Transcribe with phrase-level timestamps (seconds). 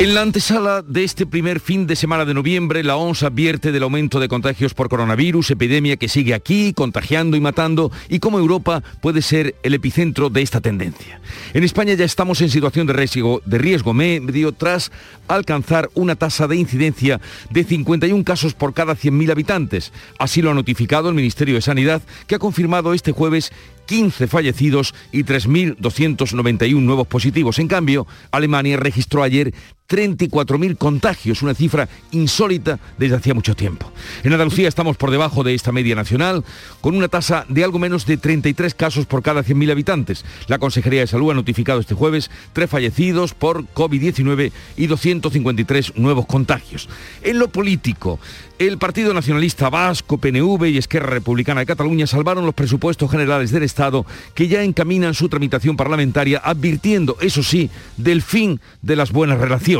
[0.00, 3.82] En la antesala de este primer fin de semana de noviembre, la OMS advierte del
[3.82, 8.82] aumento de contagios por coronavirus, epidemia que sigue aquí, contagiando y matando, y cómo Europa
[9.02, 11.20] puede ser el epicentro de esta tendencia.
[11.52, 14.90] En España ya estamos en situación de riesgo, de riesgo medio tras
[15.28, 19.92] alcanzar una tasa de incidencia de 51 casos por cada 100.000 habitantes.
[20.18, 23.52] Así lo ha notificado el Ministerio de Sanidad, que ha confirmado este jueves
[23.84, 27.58] 15 fallecidos y 3.291 nuevos positivos.
[27.58, 29.52] En cambio, Alemania registró ayer
[29.90, 33.90] 34.000 contagios, una cifra insólita desde hacía mucho tiempo.
[34.22, 36.44] En Andalucía estamos por debajo de esta media nacional,
[36.80, 40.24] con una tasa de algo menos de 33 casos por cada 100.000 habitantes.
[40.46, 46.26] La Consejería de Salud ha notificado este jueves tres fallecidos por COVID-19 y 253 nuevos
[46.26, 46.88] contagios.
[47.22, 48.20] En lo político,
[48.60, 53.62] el Partido Nacionalista Vasco, PNV y Esquerra Republicana de Cataluña salvaron los presupuestos generales del
[53.62, 59.38] Estado que ya encaminan su tramitación parlamentaria, advirtiendo, eso sí, del fin de las buenas
[59.38, 59.79] relaciones.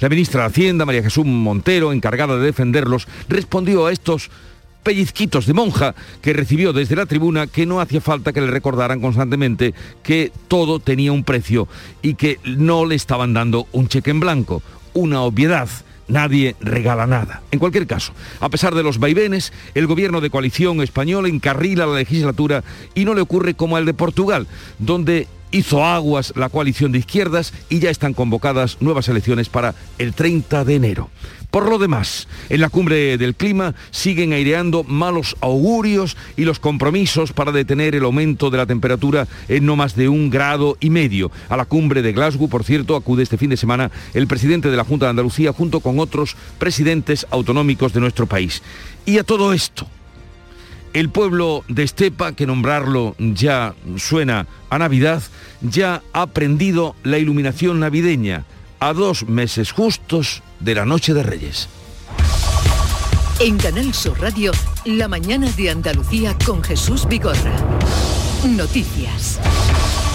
[0.00, 4.30] La ministra de Hacienda, María Jesús Montero, encargada de defenderlos, respondió a estos
[4.82, 9.00] pellizquitos de monja que recibió desde la tribuna que no hacía falta que le recordaran
[9.00, 11.66] constantemente que todo tenía un precio
[12.02, 15.68] y que no le estaban dando un cheque en blanco, una obviedad
[16.08, 17.42] nadie regala nada.
[17.50, 21.96] En cualquier caso, a pesar de los vaivenes, el gobierno de coalición español encarrila la
[21.96, 24.46] legislatura y no le ocurre como al de Portugal,
[24.78, 30.12] donde hizo aguas la coalición de izquierdas y ya están convocadas nuevas elecciones para el
[30.12, 31.10] 30 de enero.
[31.54, 37.32] Por lo demás, en la cumbre del clima siguen aireando malos augurios y los compromisos
[37.32, 41.30] para detener el aumento de la temperatura en no más de un grado y medio.
[41.48, 44.76] A la cumbre de Glasgow, por cierto, acude este fin de semana el presidente de
[44.76, 48.60] la Junta de Andalucía junto con otros presidentes autonómicos de nuestro país.
[49.06, 49.86] Y a todo esto,
[50.92, 55.22] el pueblo de Estepa, que nombrarlo ya suena a Navidad,
[55.60, 58.44] ya ha aprendido la iluminación navideña
[58.84, 61.70] a dos meses justos de la Noche de Reyes.
[63.40, 64.52] En Canal Sur Radio,
[64.84, 67.56] la mañana de Andalucía con Jesús Vigorra.
[68.46, 69.40] Noticias.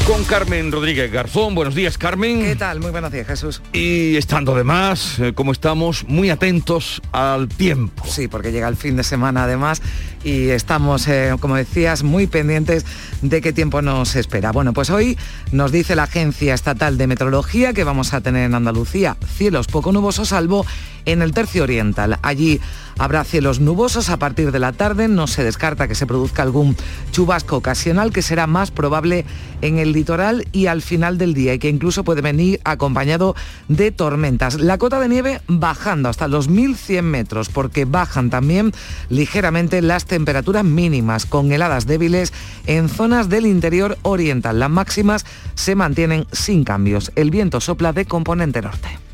[0.10, 1.54] Con Carmen Rodríguez Garzón.
[1.54, 2.42] Buenos días, Carmen.
[2.42, 2.80] ¿Qué tal?
[2.80, 3.62] Muy buenos días, Jesús.
[3.74, 8.04] Y estando además, eh, como estamos, muy atentos al tiempo.
[8.08, 9.84] Sí, porque llega el fin de semana además
[10.24, 12.88] y estamos, eh, como decías, muy pendientes
[13.22, 14.52] de qué tiempo nos espera.
[14.52, 15.16] Bueno, pues hoy
[15.52, 19.92] nos dice la Agencia Estatal de Meteorología que vamos a tener en Andalucía cielos poco
[19.92, 20.66] nubosos, salvo
[21.06, 22.18] en el tercio oriental.
[22.22, 22.60] Allí
[22.98, 26.76] habrá cielos nubosos a partir de la tarde, no se descarta que se produzca algún
[27.12, 29.26] chubasco ocasional que será más probable
[29.62, 33.36] en el litoral y al final del día y que incluso puede venir acompañado
[33.68, 34.60] de tormentas.
[34.60, 38.72] La cota de nieve bajando hasta los 1100 metros porque bajan también
[39.10, 42.32] ligeramente las temperaturas mínimas con heladas débiles
[42.66, 44.60] en zonas del interior oriental.
[44.60, 47.12] Las máximas se mantienen sin cambios.
[47.16, 49.09] El viento sopla de componente norte.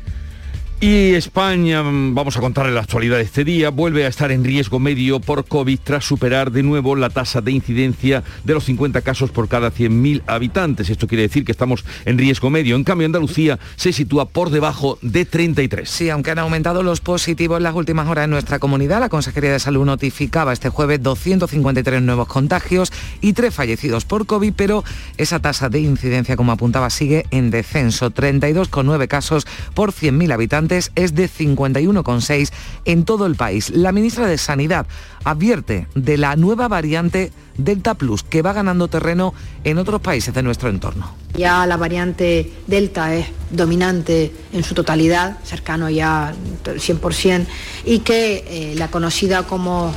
[0.78, 4.78] Y España, mm, vamos a contarle la actualidad este día, vuelve a estar en riesgo
[4.78, 9.30] medio por COVID tras superar de nuevo la tasa de incidencia de los 50 casos
[9.30, 10.90] por cada 100.000 habitantes.
[10.90, 12.76] Esto quiere decir que estamos en riesgo medio.
[12.76, 15.88] En cambio, Andalucía se sitúa por debajo de 33.
[15.88, 19.52] Sí, aunque han aumentado los positivos en las últimas horas en nuestra comunidad, la Consejería
[19.52, 24.84] de Salud notificaba este jueves 253 nuevos contagios y tres fallecidos por COVID, pero
[25.16, 28.10] esa tasa de incidencia, como apuntaba, sigue en descenso.
[28.10, 32.52] 32,9 casos por 100.000 habitantes es de 51,6
[32.84, 33.70] en todo el país.
[33.70, 34.86] La ministra de Sanidad
[35.24, 39.34] advierte de la nueva variante Delta Plus que va ganando terreno
[39.64, 41.14] en otros países de nuestro entorno.
[41.34, 47.46] Ya la variante Delta es dominante en su totalidad, cercano ya al 100%,
[47.84, 49.92] y que eh, la conocida como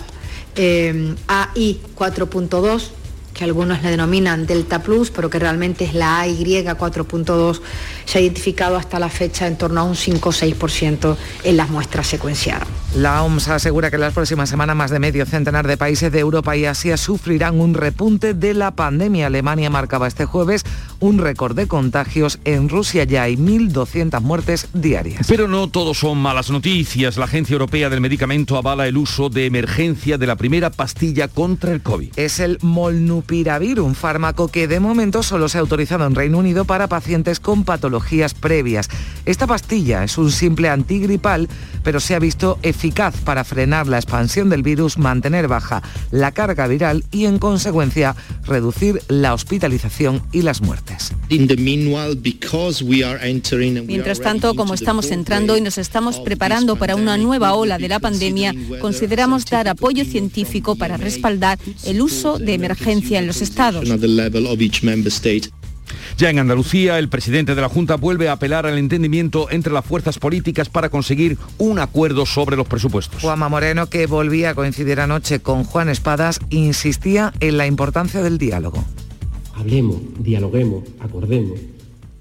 [0.56, 2.92] eh, AI 4.2
[3.40, 7.62] que algunos le denominan Delta Plus, pero que realmente es la AY 4.2,
[8.04, 11.16] se ha identificado hasta la fecha en torno a un 5 o 6%
[11.46, 12.68] en las muestras secuenciadas.
[12.96, 16.20] La OMS asegura que en las próximas semanas más de medio centenar de países de
[16.20, 19.28] Europa y Asia sufrirán un repunte de la pandemia.
[19.28, 20.66] Alemania marcaba este jueves
[21.00, 22.40] un récord de contagios.
[22.46, 25.28] En Rusia ya hay 1.200 muertes diarias.
[25.30, 27.18] Pero no todo son malas noticias.
[27.18, 31.72] La Agencia Europea del Medicamento avala el uso de emergencia de la primera pastilla contra
[31.72, 32.14] el COVID.
[32.16, 33.30] Es el Molnupiravir
[33.76, 37.40] Piravir, un fármaco que de momento solo se ha autorizado en Reino Unido para pacientes
[37.40, 38.90] con patologías previas.
[39.26, 41.48] Esta pastilla es un simple antigripal,
[41.84, 46.32] pero se ha visto eficaz eficaz para frenar la expansión del virus, mantener baja la
[46.32, 48.16] carga viral y en consecuencia
[48.46, 51.12] reducir la hospitalización y las muertes.
[53.86, 58.00] Mientras tanto, como estamos entrando y nos estamos preparando para una nueva ola de la
[58.00, 63.90] pandemia, consideramos dar apoyo científico para respaldar el uso de emergencia en los estados.
[66.20, 69.86] Ya en Andalucía, el presidente de la Junta vuelve a apelar al entendimiento entre las
[69.86, 73.22] fuerzas políticas para conseguir un acuerdo sobre los presupuestos.
[73.22, 78.38] Juanma Moreno, que volvía a coincidir anoche con Juan Espadas, insistía en la importancia del
[78.38, 78.84] diálogo.
[79.54, 81.58] Hablemos, dialoguemos, acordemos,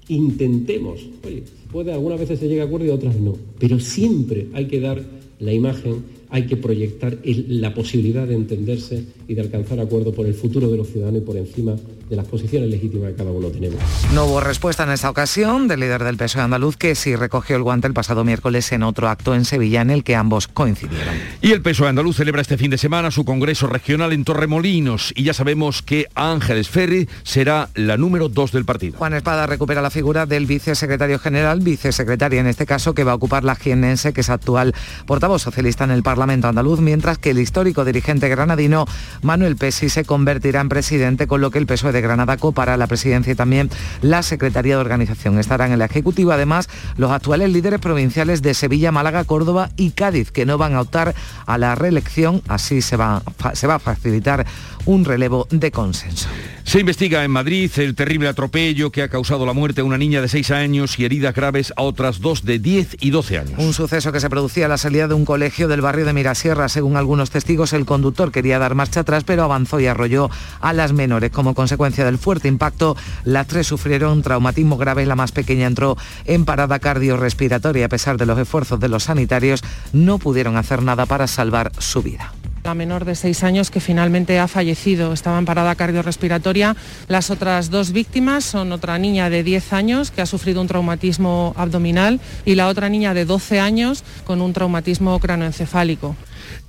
[0.07, 1.01] intentemos.
[1.25, 4.79] Oye, puede algunas veces se llega a acuerdo y otras no, pero siempre hay que
[4.79, 5.03] dar
[5.39, 10.33] la imagen hay que proyectar la posibilidad de entenderse y de alcanzar acuerdo por el
[10.33, 11.75] futuro de los ciudadanos y por encima
[12.09, 13.79] de las posiciones legítimas que cada uno tenemos.
[14.13, 17.63] No hubo respuesta en esta ocasión del líder del PSOE andaluz que sí recogió el
[17.63, 21.15] guante el pasado miércoles en otro acto en Sevilla en el que ambos coincidieron.
[21.41, 25.23] Y el PSOE andaluz celebra este fin de semana su congreso regional en Torremolinos y
[25.23, 28.97] ya sabemos que Ángeles Ferri será la número dos del partido.
[28.97, 33.15] Juan Espada recupera la figura del vicesecretario general, vicesecretaria en este caso, que va a
[33.15, 34.73] ocupar la jienense, que es actual
[35.05, 38.85] portavoz socialista en el Parlamento Parlamento andaluz, mientras que el histórico dirigente granadino
[39.21, 42.87] Manuel Pesi se convertirá en presidente, con lo que el PSOE de Granada copará la
[42.87, 43.69] presidencia y también
[44.01, 45.39] la Secretaría de Organización.
[45.39, 46.67] Estarán en la Ejecutiva además
[46.97, 51.15] los actuales líderes provinciales de Sevilla, Málaga, Córdoba y Cádiz, que no van a optar
[51.45, 52.41] a la reelección.
[52.49, 53.23] Así se va,
[53.53, 54.45] se va a facilitar
[54.85, 56.27] un relevo de consenso.
[56.69, 60.21] Se investiga en Madrid el terrible atropello que ha causado la muerte a una niña
[60.21, 63.53] de 6 años y heridas graves a otras dos de 10 y 12 años.
[63.57, 66.69] Un suceso que se producía a la salida de un colegio del barrio de Mirasierra.
[66.69, 70.29] Según algunos testigos, el conductor quería dar marcha atrás, pero avanzó y arrolló
[70.61, 71.31] a las menores.
[71.31, 75.07] Como consecuencia del fuerte impacto, las tres sufrieron traumatismo grave.
[75.07, 77.87] La más pequeña entró en parada cardiorrespiratoria.
[77.87, 82.03] A pesar de los esfuerzos de los sanitarios, no pudieron hacer nada para salvar su
[82.03, 82.31] vida.
[82.63, 86.75] La menor de seis años que finalmente ha fallecido estaba en parada cardiorrespiratoria.
[87.07, 91.53] Las otras dos víctimas son otra niña de 10 años que ha sufrido un traumatismo
[91.57, 96.15] abdominal y la otra niña de 12 años con un traumatismo cranoencefálico.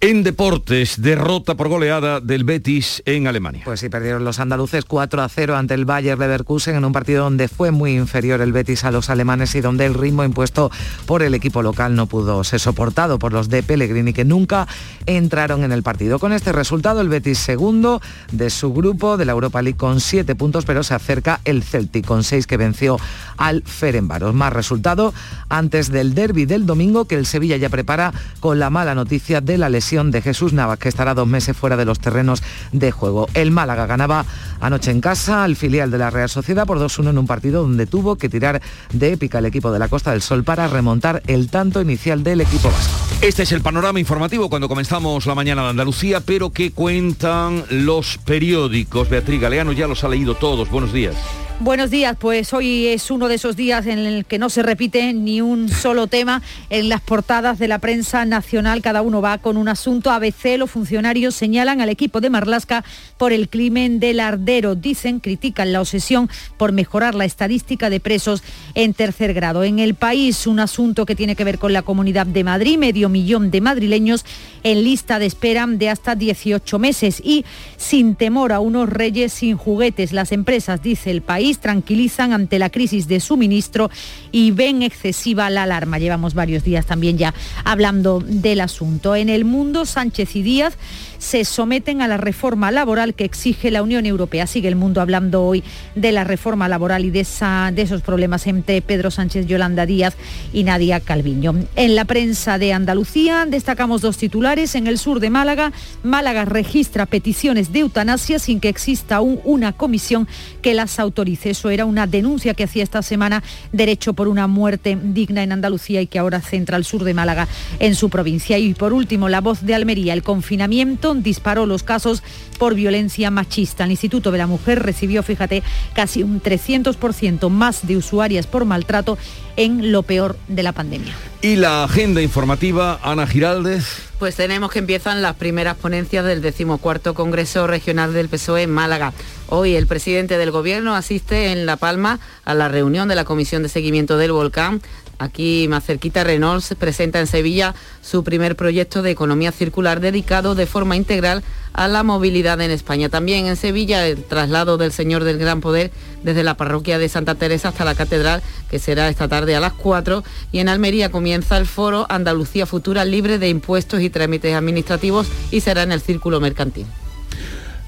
[0.03, 3.63] En deportes, derrota por goleada del Betis en Alemania.
[3.65, 7.25] Pues sí, perdieron los andaluces 4 a 0 ante el Bayer Leverkusen en un partido
[7.25, 10.71] donde fue muy inferior el Betis a los alemanes y donde el ritmo impuesto
[11.07, 14.67] por el equipo local no pudo ser soportado por los de Pellegrini que nunca
[15.07, 16.19] entraron en el partido.
[16.19, 18.01] Con este resultado, el Betis segundo
[18.33, 22.07] de su grupo de la Europa League con 7 puntos, pero se acerca el Celtic
[22.07, 22.99] con 6 que venció
[23.37, 24.35] al Ferenbaros.
[24.35, 25.15] Más resultado
[25.49, 29.59] antes del derby del domingo que el Sevilla ya prepara con la mala noticia de
[29.59, 33.29] la lesión de Jesús Navas, que estará dos meses fuera de los terrenos de juego.
[33.35, 34.25] El Málaga ganaba
[34.61, 37.87] anoche en casa al filial de la Real Sociedad por 2-1 en un partido donde
[37.87, 38.61] tuvo que tirar
[38.93, 42.43] de épica el equipo de la Costa del Sol para remontar el tanto inicial del
[42.43, 42.95] equipo vasco.
[43.21, 48.19] Este es el panorama informativo cuando comenzamos la mañana de Andalucía, pero que cuentan los
[48.19, 49.09] periódicos.
[49.09, 50.71] Beatriz Galeano ya los ha leído todos.
[50.71, 51.17] Buenos días.
[51.63, 55.13] Buenos días, pues hoy es uno de esos días en el que no se repite
[55.13, 56.41] ni un solo tema
[56.71, 58.81] en las portadas de la prensa nacional.
[58.81, 60.11] Cada uno va con un asunto.
[60.11, 62.83] ABC, los funcionarios señalan al equipo de Marlasca
[63.19, 64.75] por el crimen del ardero.
[64.75, 68.43] Dicen, critican la obsesión por mejorar la estadística de presos
[68.75, 69.63] en tercer grado.
[69.63, 73.11] En el país, un asunto que tiene que ver con la Comunidad de Madrid, medio
[73.11, 74.25] millón de madrileños
[74.63, 77.45] en lista de espera de hasta 18 meses y
[77.77, 80.15] sin temor a unos reyes sin juguetes.
[80.15, 83.91] Las empresas, dice el país, tranquilizan ante la crisis de suministro
[84.33, 85.99] y ven excesiva la alarma.
[85.99, 89.17] Llevamos varios días también ya hablando del asunto.
[89.17, 90.75] En el mundo, Sánchez y Díaz
[91.19, 94.47] se someten a la reforma laboral que exige la Unión Europea.
[94.47, 95.63] Sigue el mundo hablando hoy
[95.95, 97.27] de la reforma laboral y de,
[97.75, 100.15] de esos problemas entre Pedro Sánchez, Yolanda Díaz
[100.53, 101.55] y Nadia Calviño.
[101.77, 104.75] En la prensa de Andalucía destacamos dos titulares.
[104.75, 109.73] En el sur de Málaga, Málaga registra peticiones de eutanasia sin que exista aún una
[109.73, 110.27] comisión
[110.61, 111.51] que las autorice.
[111.51, 116.01] Eso era una denuncia que hacía esta semana Derecho por una muerte digna en Andalucía
[116.01, 117.49] y que ahora centra el sur de Málaga
[117.79, 118.59] en su provincia.
[118.59, 122.23] Y por último, la voz de Almería, el confinamiento disparó los casos
[122.59, 123.85] por violencia machista.
[123.85, 125.63] El Instituto de la Mujer recibió, fíjate,
[125.95, 129.19] casi un 300% más de usuarias por maltrato
[129.57, 131.15] en lo peor de la pandemia.
[131.43, 134.11] Y la agenda informativa, Ana Giraldez.
[134.19, 139.15] Pues tenemos que empiezan las primeras ponencias del decimocuarto Congreso Regional del PSOE en Málaga.
[139.49, 143.63] Hoy el presidente del Gobierno asiste en La Palma a la reunión de la Comisión
[143.63, 144.83] de Seguimiento del Volcán
[145.21, 150.65] Aquí más cerquita, Renault presenta en Sevilla su primer proyecto de economía circular dedicado de
[150.65, 151.43] forma integral
[151.75, 153.11] a la movilidad en España.
[153.11, 155.91] También en Sevilla el traslado del Señor del Gran Poder
[156.23, 159.75] desde la parroquia de Santa Teresa hasta la catedral, que será esta tarde a las
[159.75, 160.25] 4.
[160.53, 165.61] Y en Almería comienza el foro Andalucía Futura libre de impuestos y trámites administrativos y
[165.61, 166.87] será en el Círculo Mercantil.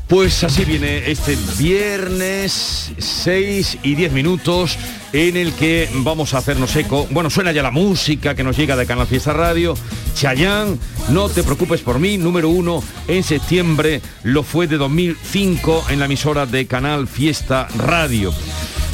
[0.08, 4.76] Pues así viene este viernes 6 y 10 minutos
[5.12, 7.06] en el que vamos a hacernos eco.
[7.10, 9.74] Bueno, suena ya la música que nos llega de Canal Fiesta Radio.
[10.14, 10.78] Chayán,
[11.08, 16.04] no te preocupes por mí, número uno en septiembre, lo fue de 2005 en la
[16.04, 18.32] emisora de Canal Fiesta Radio.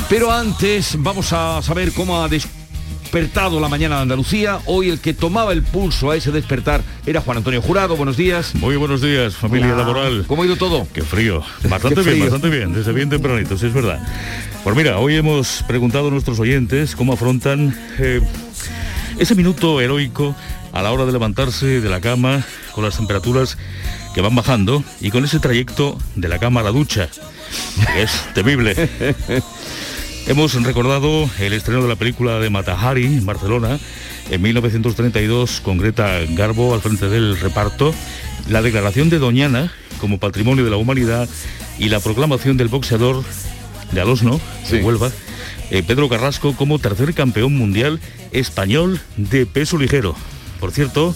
[0.09, 2.29] Pero antes vamos a saber cómo ha
[3.09, 4.59] despertado la mañana de Andalucía.
[4.67, 7.97] Hoy el que tomaba el pulso a ese despertar era Juan Antonio Jurado.
[7.97, 8.55] Buenos días.
[8.55, 10.27] Muy buenos días, familia laboral.
[10.27, 10.87] ¿Cómo ha ido todo?
[10.93, 11.43] Qué frío.
[11.71, 12.75] Bastante bien, bastante bien.
[12.75, 14.07] Desde bien tempranito, sí es verdad.
[14.62, 18.21] Pues mira, hoy hemos preguntado a nuestros oyentes cómo afrontan eh,
[19.19, 20.37] ese minuto heroico
[20.75, 23.57] a la hora de levantarse de la cama con las temperaturas
[24.15, 27.09] que van bajando y con ese trayecto de la cama a la ducha.
[27.97, 28.75] Es temible.
[30.29, 33.81] Hemos recordado el estreno de la película de Matahari en Barcelona
[34.31, 37.95] en 1932 con Greta Garbo al frente del reparto,
[38.47, 41.27] la declaración de Doñana como patrimonio de la humanidad
[41.79, 43.25] y la proclamación del boxeador
[43.93, 44.39] de Alosno,
[44.71, 45.11] de Huelva,
[45.71, 47.99] eh, Pedro Carrasco como tercer campeón mundial
[48.31, 50.15] español de peso ligero.
[50.61, 51.15] Por cierto,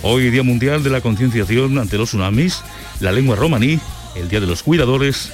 [0.00, 2.62] hoy Día Mundial de la Concienciación ante los Tsunamis,
[3.00, 3.78] la lengua romaní,
[4.16, 5.32] el Día de los Cuidadores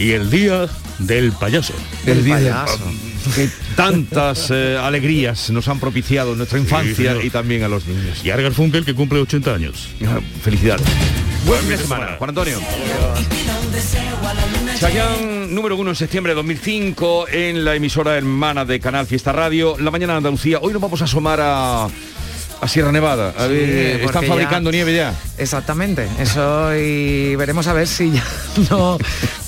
[0.00, 0.66] y el Día
[0.98, 1.74] del Payaso.
[2.06, 2.64] El, día
[3.34, 8.24] que tantas eh, alegrías nos han propiciado en nuestra infancia y también a los niños.
[8.24, 9.90] Y Argar Funkel que cumple 80 años.
[10.06, 10.86] Ah, felicidades.
[11.44, 12.16] Buen fin de semana.
[12.18, 12.58] Juan Antonio.
[14.78, 19.76] Chayán, número uno en septiembre de 2005 en la emisora hermana de Canal Fiesta Radio,
[19.78, 20.60] La Mañana de Andalucía.
[20.62, 21.88] Hoy nos vamos a asomar a
[22.60, 23.34] a Sierra Nevada.
[23.38, 25.14] A ver, están fabricando nieve ya.
[25.38, 28.24] Exactamente, eso y veremos a ver si ya
[28.70, 28.98] no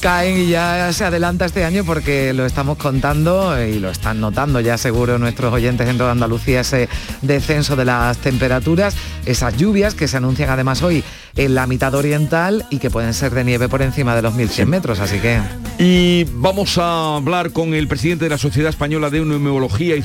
[0.01, 4.61] caen y ya se adelanta este año porque lo estamos contando y lo están notando
[4.61, 6.89] ya seguro nuestros oyentes en toda Andalucía ese
[7.21, 8.95] descenso de las temperaturas,
[9.27, 11.05] esas lluvias que se anuncian además hoy
[11.37, 14.69] en la mitad oriental y que pueden ser de nieve por encima de los 1100
[14.69, 15.41] metros, así que...
[15.79, 20.03] Y vamos a hablar con el presidente de la Sociedad Española de Neumología y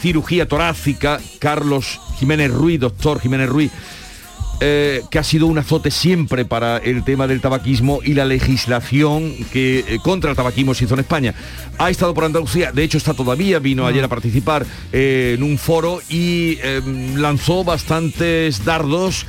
[0.00, 3.70] Cirugía Torácica, Carlos Jiménez Ruiz, doctor Jiménez Ruiz.
[4.64, 9.34] Eh, que ha sido un azote siempre para el tema del tabaquismo y la legislación
[9.52, 11.34] que eh, contra el tabaquismo se hizo en España.
[11.78, 15.58] Ha estado por Andalucía, de hecho está todavía, vino ayer a participar eh, en un
[15.58, 16.58] foro y
[17.16, 19.26] lanzó bastantes dardos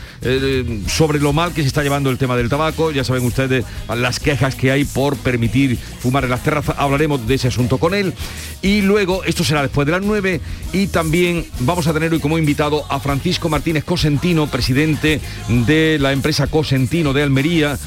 [0.88, 2.92] sobre lo mal que se está llevando el tema del tabaco.
[2.92, 6.76] Ya saben ustedes las quejas que hay por permitir fumar en las terrazas.
[6.78, 8.14] Hablaremos de ese asunto con él.
[8.62, 10.40] Y luego, esto será después de las 9
[10.74, 16.12] y también vamos a tener hoy como invitado a Francisco Martínez Cosentino, presidente de la
[16.12, 17.78] empresa Cosentino de Almería.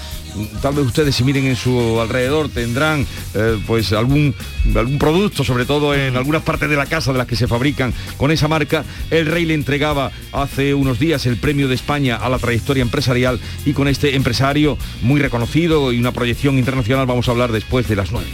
[0.60, 4.34] Tal vez ustedes si miren en su alrededor tendrán eh, pues algún,
[4.74, 7.94] algún producto, sobre todo en algunas partes de la casa de las que se fabrican
[8.18, 8.84] con esa marca.
[9.10, 13.40] El rey le entregaba hace unos días el premio de España a la trayectoria empresarial
[13.64, 17.96] y con este empresario muy reconocido y una proyección internacional vamos a hablar después de
[17.96, 18.28] las nueve.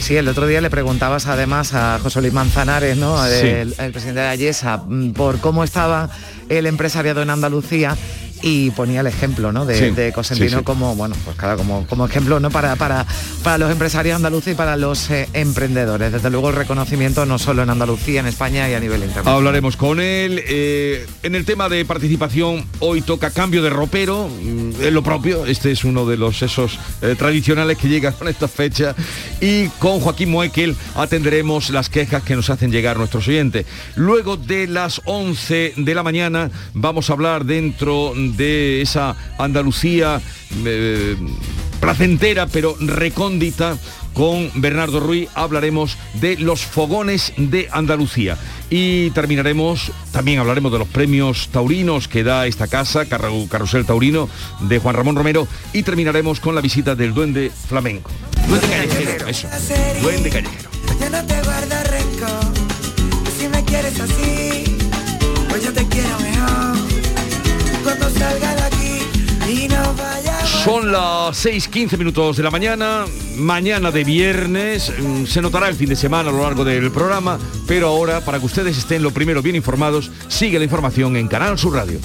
[0.00, 3.24] Sí, el otro día le preguntabas además a José Luis Manzanares, ¿no?
[3.24, 6.10] el, presidente de Ayesa, mm, por cómo estaba
[6.50, 7.96] el empresariado en Andalucía
[8.46, 9.64] y ponía el ejemplo ¿no?
[9.64, 13.06] de, Cosentino como bueno pues cada como, como ejemplo no para, para,
[13.42, 16.12] para los empresarios andaluces y para los eh, emprendedores.
[16.12, 19.38] Desde luego el reconocimiento no solo en Andalucía en España y a nivel internacional.
[19.38, 24.72] Hablaremos con él eh, en el tema de participación hoy toca cambio de ropero mm,
[24.82, 28.46] es lo propio este es uno de los esos eh, tradicionales que llegan con esta
[28.46, 28.94] fecha
[29.40, 33.64] y con Joaquín Moekel atenderemos las quejas que nos hacen llegar nuestros oyentes.
[33.96, 40.20] Luego de las 11 de la mañana vamos a hablar dentro de esa Andalucía
[40.64, 41.16] eh,
[41.80, 43.76] placentera pero recóndita
[44.14, 48.38] con Bernardo Ruiz hablaremos de los fogones de Andalucía
[48.70, 54.28] y terminaremos, también hablaremos de los premios taurinos que da esta casa, Carrusel Taurino
[54.60, 58.10] de Juan Ramón Romero y terminaremos con la visita del duende flamenco.
[58.48, 59.48] Duende callejero, eso.
[60.00, 60.70] Duende callejero.
[70.64, 73.04] Son las 6.15 minutos de la mañana,
[73.36, 77.38] mañana de viernes, mm, se notará el fin de semana a lo largo del programa,
[77.66, 81.58] pero ahora, para que ustedes estén lo primero bien informados, sigue la información en Canal
[81.58, 81.98] Sur Radio.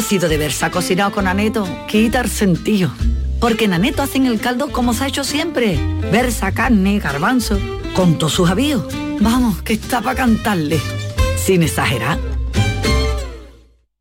[0.00, 2.90] Cocido de versa cocinado con aneto quita el sentido.
[3.38, 5.78] Porque en aneto hacen el caldo como se ha hecho siempre.
[6.10, 7.58] Versa, carne, garbanzo,
[7.92, 8.82] con todos sus avíos.
[9.20, 10.80] Vamos, que está para cantarle.
[11.36, 12.29] Sin exagerar.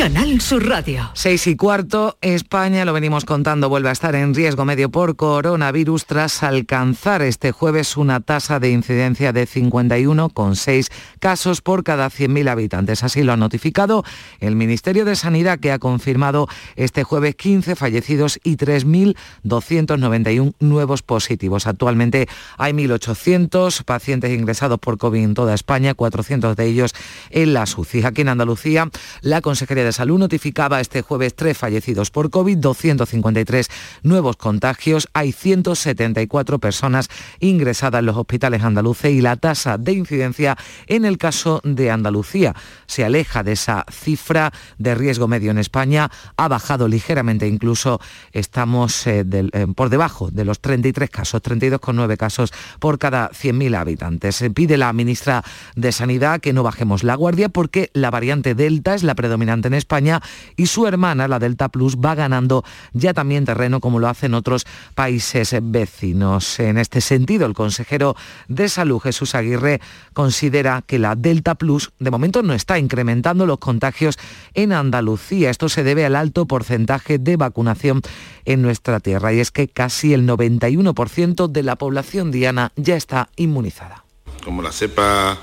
[0.00, 1.10] Canal Sur Radio.
[1.12, 6.06] Seis y cuarto, España, lo venimos contando, vuelve a estar en riesgo medio por coronavirus
[6.06, 13.04] tras alcanzar este jueves una tasa de incidencia de 51,6 casos por cada 100.000 habitantes.
[13.04, 14.02] Así lo ha notificado
[14.38, 21.66] el Ministerio de Sanidad que ha confirmado este jueves 15 fallecidos y 3.291 nuevos positivos.
[21.66, 22.26] Actualmente
[22.56, 26.94] hay 1.800 pacientes ingresados por COVID en toda España, 400 de ellos
[27.28, 28.04] en la SUCI.
[28.04, 28.88] Aquí en Andalucía,
[29.20, 33.68] la Consejería de Salud notificaba este jueves tres fallecidos por COVID, 253
[34.02, 37.08] nuevos contagios, hay 174 personas
[37.40, 40.56] ingresadas en los hospitales andaluces y la tasa de incidencia
[40.86, 42.54] en el caso de Andalucía
[42.86, 48.00] se aleja de esa cifra de riesgo medio en España, ha bajado ligeramente, incluso
[48.32, 54.44] estamos eh, eh, por debajo de los 33 casos, 32,9 casos por cada 100.000 habitantes.
[54.54, 55.44] Pide la ministra
[55.76, 59.74] de Sanidad que no bajemos la guardia porque la variante Delta es la predominante en
[59.80, 60.22] España
[60.56, 64.64] y su hermana, la Delta Plus, va ganando ya también terreno como lo hacen otros
[64.94, 66.60] países vecinos.
[66.60, 68.14] En este sentido, el consejero
[68.46, 69.80] de Salud, Jesús Aguirre,
[70.12, 74.18] considera que la Delta Plus de momento no está incrementando los contagios
[74.54, 75.50] en Andalucía.
[75.50, 78.02] Esto se debe al alto porcentaje de vacunación
[78.44, 83.28] en nuestra tierra y es que casi el 91% de la población diana ya está
[83.36, 84.04] inmunizada.
[84.44, 85.38] Como la cepa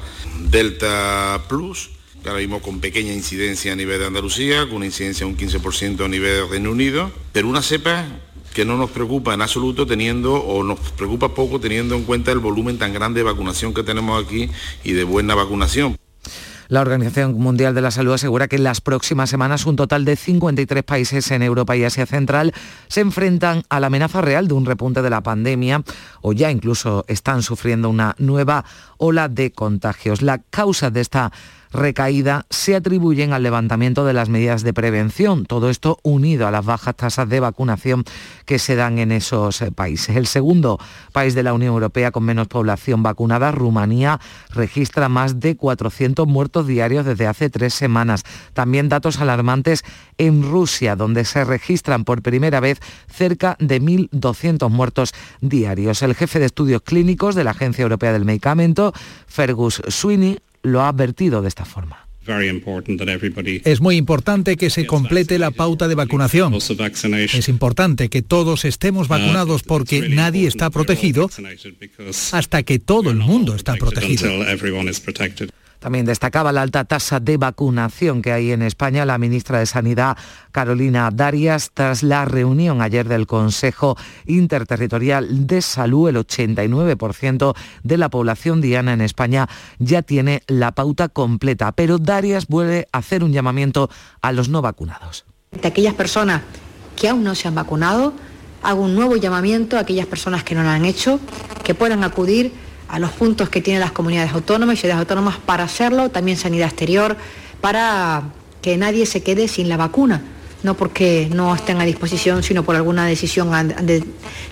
[0.50, 5.32] Delta Plus, ahora mismo con pequeña incidencia a nivel de Andalucía, con una incidencia de
[5.32, 8.06] un 15% a nivel de Reino Unido, pero una cepa
[8.54, 12.40] que no nos preocupa en absoluto teniendo, o nos preocupa poco teniendo en cuenta el
[12.40, 14.50] volumen tan grande de vacunación que tenemos aquí
[14.84, 15.96] y de buena vacunación.
[16.70, 20.16] La Organización Mundial de la Salud asegura que en las próximas semanas un total de
[20.16, 22.54] 53 países en Europa y Asia Central
[22.88, 25.84] se enfrentan a la amenaza real de un repunte de la pandemia
[26.22, 28.66] o ya incluso están sufriendo una nueva
[28.98, 30.22] ola de contagios.
[30.22, 31.32] La causa de esta
[31.78, 35.46] recaída se atribuyen al levantamiento de las medidas de prevención.
[35.46, 38.04] Todo esto unido a las bajas tasas de vacunación
[38.46, 40.16] que se dan en esos eh, países.
[40.16, 40.80] El segundo
[41.12, 46.68] país de la Unión Europea con menos población vacunada, Rumanía, registra más de 400 muertos
[46.68, 48.24] diarios desde hace tres semanas.
[48.54, 49.84] También datos alarmantes
[50.18, 56.02] en Rusia, donde se registran por primera vez cerca de 1.200 muertos diarios.
[56.02, 58.94] El jefe de estudios clínicos de la Agencia Europea del Medicamento,
[59.28, 62.08] Fergus Sweeney, lo ha advertido de esta forma.
[63.64, 66.54] Es muy importante que se complete la pauta de vacunación.
[66.54, 71.30] Es importante que todos estemos vacunados porque nadie está protegido
[72.34, 74.30] hasta que todo el mundo está protegido.
[75.80, 80.18] También destacaba la alta tasa de vacunación que hay en España la ministra de Sanidad,
[80.52, 86.10] Carolina Darias, tras la reunión ayer del Consejo Interterritorial de Salud.
[86.10, 89.48] El 89% de la población diana en España
[89.80, 93.90] ya tiene la pauta completa, pero Darias vuelve a hacer un llamamiento
[94.22, 95.26] a los no vacunados.
[95.52, 96.42] De aquellas personas
[96.96, 98.14] que aún no se han vacunado,
[98.64, 101.20] hago un nuevo llamamiento a aquellas personas que no lo han hecho,
[101.64, 102.52] que puedan acudir
[102.88, 106.68] a los puntos que tienen las comunidades autónomas y ciudades autónomas para hacerlo, también sanidad
[106.68, 107.18] exterior,
[107.62, 108.24] para
[108.62, 110.22] que nadie se quede sin la vacuna,
[110.64, 113.74] no porque no estén a disposición, sino por alguna decisión han,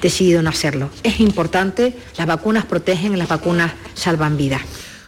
[0.01, 0.89] decidido no hacerlo.
[1.03, 4.61] Es importante, las vacunas protegen, las vacunas salvan vidas.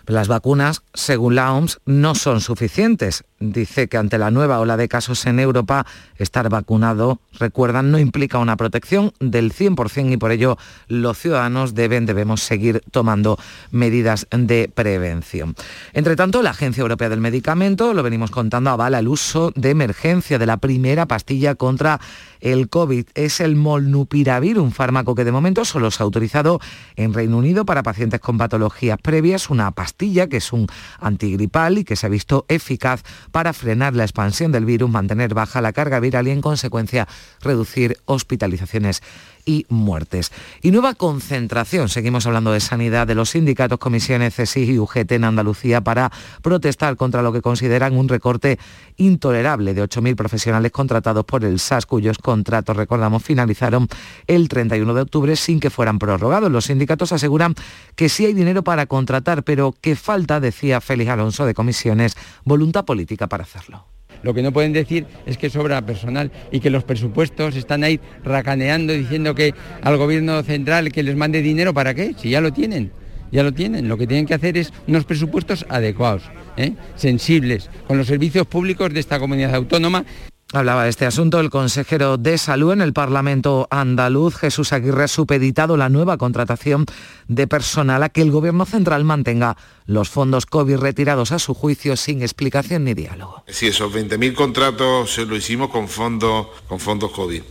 [0.08, 3.26] Las vacunas, según la OMS, no son suficientes.
[3.42, 5.86] Dice que ante la nueva ola de casos en Europa,
[6.18, 12.06] estar vacunado, recuerdan, no implica una protección del 100% y por ello los ciudadanos deben,
[12.06, 13.38] debemos seguir tomando
[13.72, 15.56] medidas de prevención.
[15.92, 20.40] Entre tanto, la Agencia Europea del Medicamento, lo venimos contando, avala el uso de emergencia
[20.40, 22.00] de la primera pastilla contra
[22.40, 23.08] el COVID.
[23.14, 26.62] Es el molnupiravir, un fármaco que de momento solo se ha autorizado
[26.96, 30.68] en Reino Unido para pacientes con patologías previas, una pastilla que es un
[31.00, 35.60] antigripal y que se ha visto eficaz para frenar la expansión del virus, mantener baja
[35.60, 37.08] la carga viral y en consecuencia
[37.42, 39.02] reducir hospitalizaciones
[39.48, 40.32] y muertes.
[40.62, 45.24] Y nueva concentración, seguimos hablando de sanidad, de los sindicatos, comisiones CSI y UGT en
[45.24, 46.12] Andalucía para
[46.44, 48.60] protestar contra lo que consideran un recorte
[48.98, 53.88] intolerable de 8.000 profesionales contratados por el SAS, cuyos contratos, recordamos, finalizaron
[54.28, 56.52] el 31 de octubre sin que fueran prorrogados.
[56.52, 57.56] Los sindicatos aseguran
[57.96, 62.84] que sí hay dinero para contratar, pero que falta, decía Félix Alonso de Comisiones, voluntad
[62.84, 63.97] política para hacerlo.
[64.24, 68.00] Lo que no pueden decir es que sobra personal y que los presupuestos están ahí
[68.24, 72.52] racaneando diciendo que al gobierno central que les mande dinero para qué, si ya lo
[72.52, 72.92] tienen,
[73.32, 73.88] ya lo tienen.
[73.88, 76.24] Lo que tienen que hacer es unos presupuestos adecuados,
[76.56, 76.74] ¿eh?
[76.96, 80.06] sensibles, con los servicios públicos de esta comunidad autónoma.
[80.54, 85.08] Hablaba de este asunto el consejero de Salud en el Parlamento andaluz, Jesús Aguirre, ha
[85.10, 86.86] supeditado la nueva contratación
[87.28, 89.58] de personal a que el Gobierno central mantenga
[89.88, 93.44] los fondos COVID retirados a su juicio sin explicación ni diálogo.
[93.50, 97.44] Sí, esos 20.000 contratos se lo hicimos con fondos, con fondos COVID.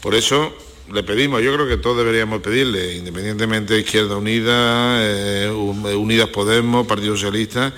[0.00, 0.52] Por eso
[0.92, 6.86] le pedimos, yo creo que todos deberíamos pedirle, independientemente de Izquierda Unida, eh, Unidas Podemos,
[6.86, 7.72] Partido Socialista,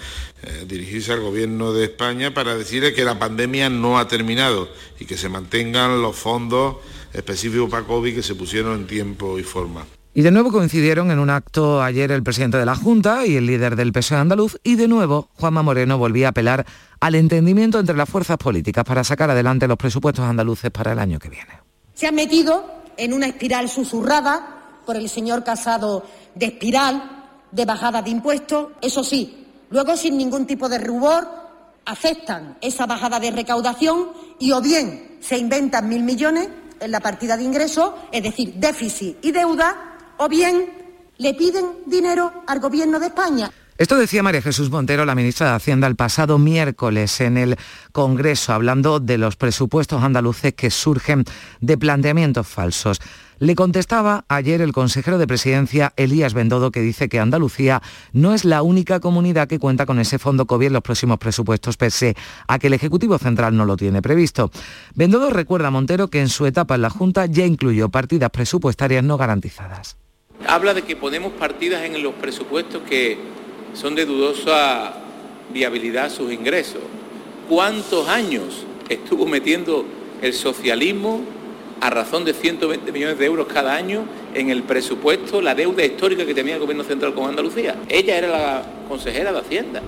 [0.47, 4.69] eh, dirigirse al gobierno de España para decirle que la pandemia no ha terminado
[5.01, 6.77] y que se mantengan los fondos
[7.13, 9.85] específicos para COVID que se pusieron en tiempo y forma.
[10.15, 13.45] Y de nuevo coincidieron en un acto ayer el presidente de la Junta y el
[13.45, 16.65] líder del PSOE andaluz y de nuevo Juanma Moreno volvía a apelar
[17.01, 21.19] al entendimiento entre las fuerzas políticas para sacar adelante los presupuestos andaluces para el año
[21.19, 21.61] que viene.
[21.95, 22.65] Se ha metido
[22.97, 26.07] en una espiral susurrada por el señor Casado
[26.37, 31.27] de espiral, de bajada de impuestos, eso sí, Luego, sin ningún tipo de rubor,
[31.85, 36.49] aceptan esa bajada de recaudación y o bien se inventan mil millones
[36.81, 40.71] en la partida de ingresos, es decir, déficit y deuda, o bien
[41.19, 43.51] le piden dinero al Gobierno de España.
[43.79, 47.57] Esto decía María Jesús Montero, la ministra de Hacienda, el pasado miércoles en el
[47.93, 51.25] Congreso, hablando de los presupuestos andaluces que surgen
[51.61, 53.01] de planteamientos falsos.
[53.39, 57.83] Le contestaba ayer el consejero de presidencia, Elías Bendodo, que dice que Andalucía
[58.15, 61.77] no es la única comunidad que cuenta con ese fondo COVID en los próximos presupuestos,
[61.77, 62.17] pese
[62.49, 64.51] a que el Ejecutivo Central no lo tiene previsto.
[64.95, 69.05] Bendodo recuerda a Montero que en su etapa en la Junta ya incluyó partidas presupuestarias
[69.05, 69.99] no garantizadas.
[70.49, 73.19] Habla de que ponemos partidas en los presupuestos que
[73.75, 74.95] son de dudosa
[75.53, 76.81] viabilidad sus ingresos.
[77.51, 79.85] ¿Cuántos años estuvo metiendo
[80.23, 81.21] el socialismo
[81.81, 86.25] a razón de 120 millones de euros cada año en el presupuesto, la deuda histórica
[86.25, 87.77] que tenía el Gobierno Central con Andalucía.
[87.89, 89.83] Ella era la consejera de Hacienda.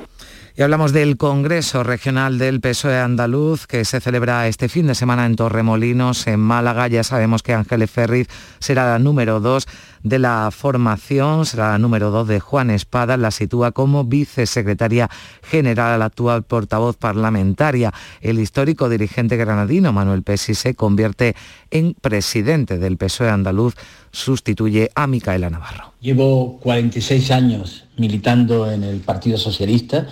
[0.58, 5.24] Y hablamos del Congreso Regional del PSOE Andaluz que se celebra este fin de semana
[5.24, 6.88] en Torremolinos, en Málaga.
[6.88, 8.26] Ya sabemos que Ángeles Ferriz
[8.58, 9.68] será la número dos
[10.02, 15.08] de la formación, la número dos de Juan Espada, la sitúa como vicesecretaria
[15.42, 17.92] general, actual portavoz parlamentaria.
[18.20, 21.34] El histórico dirigente granadino Manuel Pesi se convierte
[21.70, 23.74] en presidente del PSOE andaluz,
[24.10, 25.92] sustituye a Micaela Navarro.
[26.00, 30.06] Llevo 46 años militando en el Partido Socialista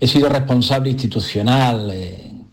[0.00, 2.46] He sido responsable institucional en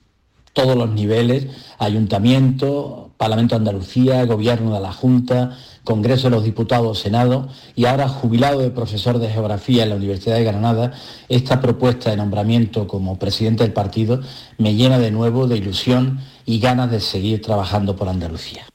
[0.53, 6.99] todos los niveles, ayuntamiento, Parlamento de Andalucía, Gobierno de la Junta, Congreso de los Diputados,
[6.99, 10.93] Senado y ahora jubilado de profesor de Geografía en la Universidad de Granada,
[11.29, 14.21] esta propuesta de nombramiento como presidente del partido
[14.57, 18.65] me llena de nuevo de ilusión y ganas de seguir trabajando por Andalucía.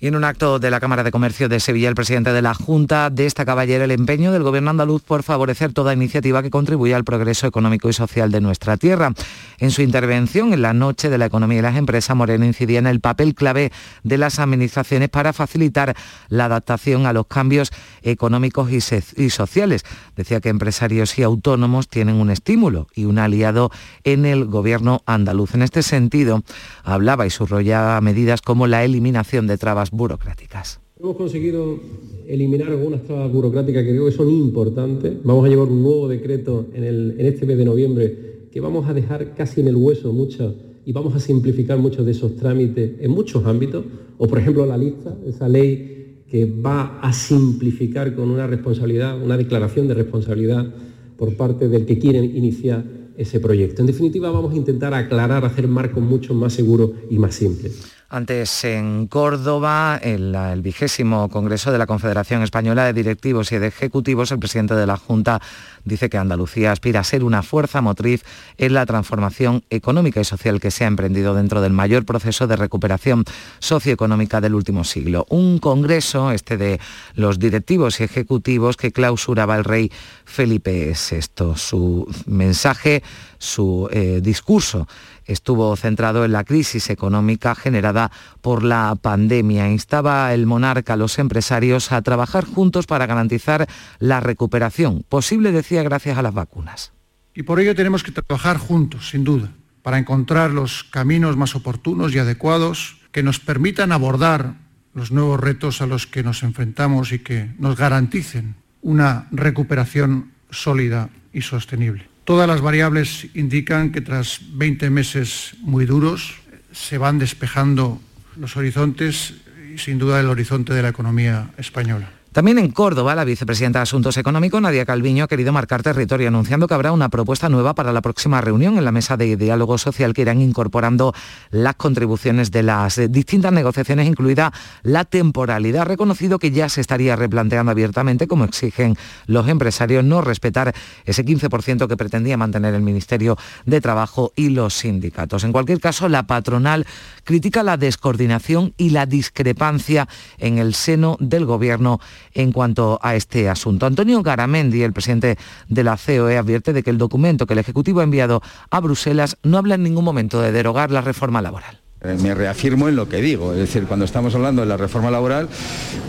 [0.00, 2.54] Y en un acto de la Cámara de Comercio de Sevilla, el presidente de la
[2.54, 7.02] Junta destacaba ayer el empeño del Gobierno andaluz por favorecer toda iniciativa que contribuya al
[7.02, 9.12] progreso económico y social de nuestra tierra.
[9.58, 12.86] En su intervención en la Noche de la Economía y las Empresas, Moreno incidía en
[12.86, 13.72] el papel clave
[14.04, 15.96] de las administraciones para facilitar
[16.28, 19.84] la adaptación a los cambios económicos y, sociales.
[20.14, 23.72] Decía que empresarios y autónomos tienen un estímulo y un aliado
[24.04, 25.56] en el Gobierno andaluz.
[25.56, 26.44] En este sentido,
[26.84, 30.80] hablaba y subrayaba medidas como la eliminación de trabas burocráticas.
[31.00, 31.78] Hemos conseguido
[32.26, 35.14] eliminar algunas trabas burocráticas que creo que son importantes.
[35.22, 39.34] Vamos a llevar un nuevo decreto en, este mes de noviembre que vamos a dejar
[39.34, 40.52] casi en el hueso muchas
[40.84, 43.84] y vamos a simplificar muchos de esos trámites en muchos ámbitos.
[44.18, 49.36] O por ejemplo la lista, esa ley que va a simplificar con una responsabilidad, una
[49.36, 50.74] declaración de responsabilidad
[51.16, 52.84] por parte del que quiere iniciar
[53.16, 53.82] ese proyecto.
[53.82, 57.97] En definitiva, vamos a intentar aclarar, hacer marcos mucho más seguros y más simples.
[58.10, 63.66] Antes en Córdoba, en el vigésimo Congreso de la Confederación Española de Directivos y de
[63.66, 65.42] Ejecutivos, el presidente de la Junta
[65.84, 68.24] dice que Andalucía aspira a ser una fuerza motriz
[68.56, 72.56] en la transformación económica y social que se ha emprendido dentro del mayor proceso de
[72.56, 73.26] recuperación
[73.58, 75.26] socioeconómica del último siglo.
[75.28, 76.80] Un congreso, este de
[77.14, 79.92] los directivos y ejecutivos, que clausuraba el rey
[80.24, 81.56] Felipe VI.
[81.56, 83.02] Su mensaje
[83.38, 84.88] su eh, discurso
[85.28, 88.10] estuvo centrado en la crisis económica generada
[88.40, 89.70] por la pandemia.
[89.70, 93.68] Instaba el monarca a los empresarios a trabajar juntos para garantizar
[94.00, 96.92] la recuperación, posible, decía, gracias a las vacunas.
[97.34, 102.12] Y por ello tenemos que trabajar juntos, sin duda, para encontrar los caminos más oportunos
[102.12, 104.54] y adecuados que nos permitan abordar
[104.94, 111.10] los nuevos retos a los que nos enfrentamos y que nos garanticen una recuperación sólida
[111.32, 112.07] y sostenible.
[112.28, 116.36] Todas las variables indican que tras 20 meses muy duros
[116.72, 118.02] se van despejando
[118.36, 119.32] los horizontes
[119.74, 122.17] y sin duda el horizonte de la economía española.
[122.38, 126.68] También en Córdoba, la vicepresidenta de Asuntos Económicos, Nadia Calviño, ha querido marcar territorio anunciando
[126.68, 130.14] que habrá una propuesta nueva para la próxima reunión en la mesa de diálogo social
[130.14, 131.12] que irán incorporando
[131.50, 134.52] las contribuciones de las distintas negociaciones, incluida
[134.84, 135.86] la temporalidad.
[135.86, 138.96] Reconocido que ya se estaría replanteando abiertamente, como exigen
[139.26, 140.72] los empresarios, no respetar
[141.06, 145.42] ese 15% que pretendía mantener el Ministerio de Trabajo y los sindicatos.
[145.42, 146.86] En cualquier caso, la patronal
[147.24, 150.06] critica la descoordinación y la discrepancia
[150.38, 151.98] en el seno del Gobierno
[152.34, 153.86] en cuanto a este asunto.
[153.86, 155.38] Antonio Garamendi, el presidente
[155.68, 159.36] de la COE, advierte de que el documento que el Ejecutivo ha enviado a Bruselas
[159.42, 161.80] no habla en ningún momento de derogar la reforma laboral.
[162.00, 165.10] Eh, me reafirmo en lo que digo, es decir, cuando estamos hablando de la reforma
[165.10, 165.48] laboral,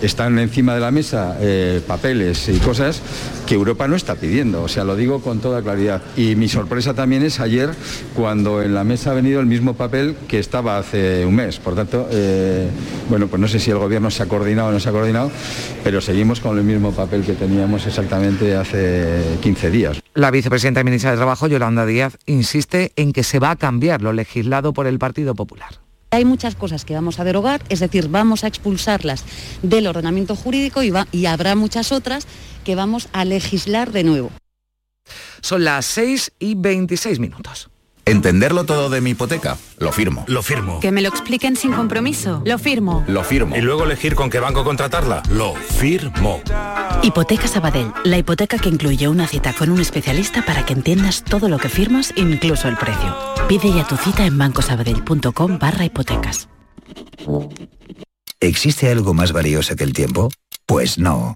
[0.04, 3.02] están encima de la mesa eh, papeles y cosas
[3.48, 6.04] que Europa no está pidiendo, o sea, lo digo con toda claridad.
[6.16, 7.72] Y mi sorpresa también es ayer
[8.16, 11.58] cuando en la mesa ha venido el mismo papel que estaba hace un mes.
[11.58, 12.70] Por tanto, eh,
[13.10, 15.32] bueno, pues no sé si el gobierno se ha coordinado o no se ha coordinado,
[15.84, 20.09] pero seguimos con el mismo papel que teníamos exactamente hace 15 días.
[20.16, 24.02] La vicepresidenta y ministra de Trabajo, Yolanda Díaz, insiste en que se va a cambiar
[24.02, 25.80] lo legislado por el Partido Popular.
[26.12, 29.24] Hay muchas cosas que vamos a derogar, es decir, vamos a expulsarlas
[29.62, 32.26] del ordenamiento jurídico y, y habrá muchas otras
[32.64, 34.32] que vamos a legislar de nuevo.
[35.42, 37.70] Son las 6 y 26 minutos.
[38.10, 40.24] Entenderlo todo de mi hipoteca, lo firmo.
[40.26, 40.80] Lo firmo.
[40.80, 43.04] Que me lo expliquen sin compromiso, lo firmo.
[43.08, 43.56] Lo firmo.
[43.56, 46.42] Y luego elegir con qué banco contratarla, lo firmo.
[47.04, 51.50] Hipoteca Sabadell, la hipoteca que incluye una cita con un especialista para que entiendas todo
[51.50, 53.16] lo que firmas, incluso el precio.
[53.48, 56.50] Pide ya tu cita en bancosabadell.com barra hipotecas.
[58.40, 60.32] ¿Existe algo más valioso que el tiempo?
[60.66, 61.36] Pues no.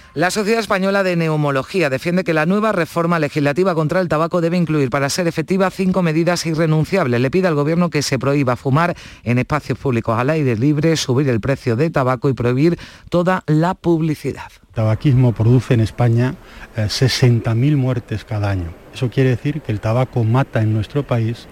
[0.13, 4.57] La Sociedad Española de Neumología defiende que la nueva reforma legislativa contra el tabaco debe
[4.57, 7.21] incluir, para ser efectiva, cinco medidas irrenunciables.
[7.21, 8.93] Le pide al Gobierno que se prohíba fumar
[9.23, 13.73] en espacios públicos al aire libre, subir el precio de tabaco y prohibir toda la
[13.73, 14.51] publicidad.
[14.67, 16.35] El tabaquismo produce en España
[16.75, 18.73] 60.000 muertes cada año.
[18.93, 21.47] Eso quiere decir que el tabaco mata en nuestro país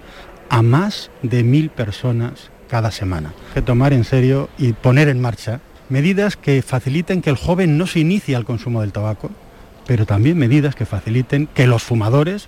[0.49, 3.33] a más de mil personas cada semana.
[3.49, 7.77] Hay que tomar en serio y poner en marcha medidas que faciliten que el joven
[7.77, 9.31] no se inicie al consumo del tabaco,
[9.85, 12.47] pero también medidas que faciliten que los fumadores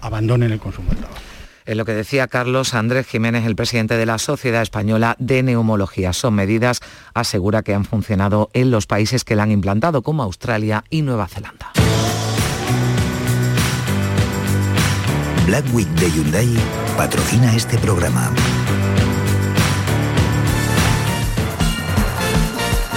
[0.00, 1.20] abandonen el consumo del tabaco.
[1.64, 6.12] Es lo que decía Carlos Andrés Jiménez, el presidente de la Sociedad Española de Neumología.
[6.12, 6.80] Son medidas,
[7.12, 11.26] asegura, que han funcionado en los países que la han implantado, como Australia y Nueva
[11.26, 11.72] Zelanda.
[15.46, 16.48] Black Week de Hyundai
[16.96, 18.32] patrocina este programa.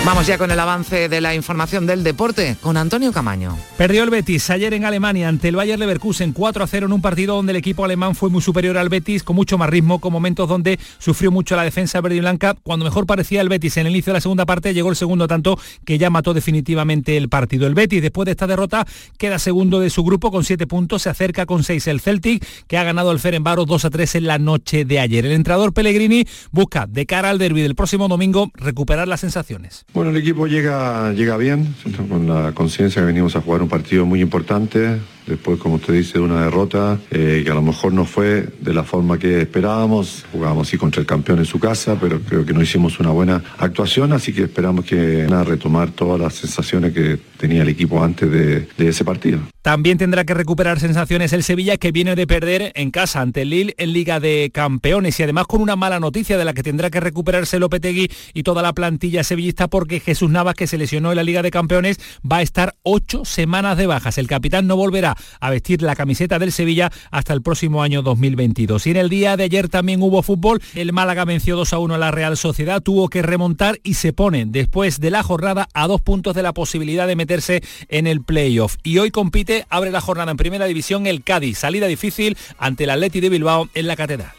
[0.06, 3.58] Vamos ya con el avance de la información del deporte con Antonio Camaño.
[3.78, 7.02] Perdió el Betis ayer en Alemania ante el Bayer Leverkusen 4 a 0 en un
[7.02, 10.14] partido donde el equipo alemán fue muy superior al Betis con mucho más ritmo, con
[10.14, 12.56] momentos donde sufrió mucho la defensa verde y blanca.
[12.64, 15.28] Cuando mejor parecía el Betis en el inicio de la segunda parte llegó el segundo
[15.28, 17.68] tanto que ya mató definitivamente el partido.
[17.68, 21.10] El Betis después de esta derrota queda segundo de su grupo con 7 puntos, se
[21.10, 24.40] acerca con 6 el Celtic que ha ganado el Ferenbaro 2 a 3 en la
[24.40, 25.26] noche de ayer.
[25.26, 29.86] El entrenador Pellegrini busca de cara al derby del próximo domingo recuperar las sensaciones.
[29.94, 31.76] Bueno, el equipo llega, llega bien,
[32.08, 35.00] con la conciencia que venimos a jugar un partido muy importante,
[35.30, 38.74] después, como usted dice, de una derrota eh, que a lo mejor no fue de
[38.74, 40.26] la forma que esperábamos.
[40.34, 43.42] Jugábamos sí contra el campeón en su casa, pero creo que no hicimos una buena
[43.58, 48.30] actuación, así que esperamos que a retomar todas las sensaciones que tenía el equipo antes
[48.30, 49.40] de, ese partido.
[49.62, 53.50] También tendrá que recuperar sensaciones el Sevilla que viene de perder en casa ante el
[53.52, 56.90] Lille en Liga de Campeones y además con una mala noticia de la que tendrá
[56.90, 61.18] que recuperarse Lopetegui y toda la plantilla sevillista porque Jesús Navas que se lesionó en
[61.18, 64.18] la Liga de Campeones va a estar ocho semanas de bajas.
[64.18, 68.88] El capitán no volverá a vestir la camiseta del Sevilla hasta el próximo año 2022.
[68.88, 70.62] Y en el día de ayer también hubo fútbol.
[70.76, 74.14] El Málaga venció 2 a 1 a la Real Sociedad, tuvo que remontar y se
[74.14, 78.22] pone después de la jornada a dos puntos de la posibilidad de meterse en el
[78.22, 78.78] playoff.
[78.84, 81.60] Y hoy compite, abre la jornada en primera división el Cádiz.
[81.60, 84.39] Salida difícil ante el Atleti de Bilbao en la Catedral.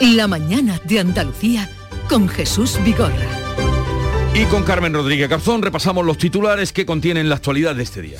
[0.00, 1.70] La mañana de Andalucía
[2.08, 3.14] con Jesús Vigorra.
[4.34, 8.18] Y con Carmen Rodríguez Garzón repasamos los titulares que contienen la actualidad de este día.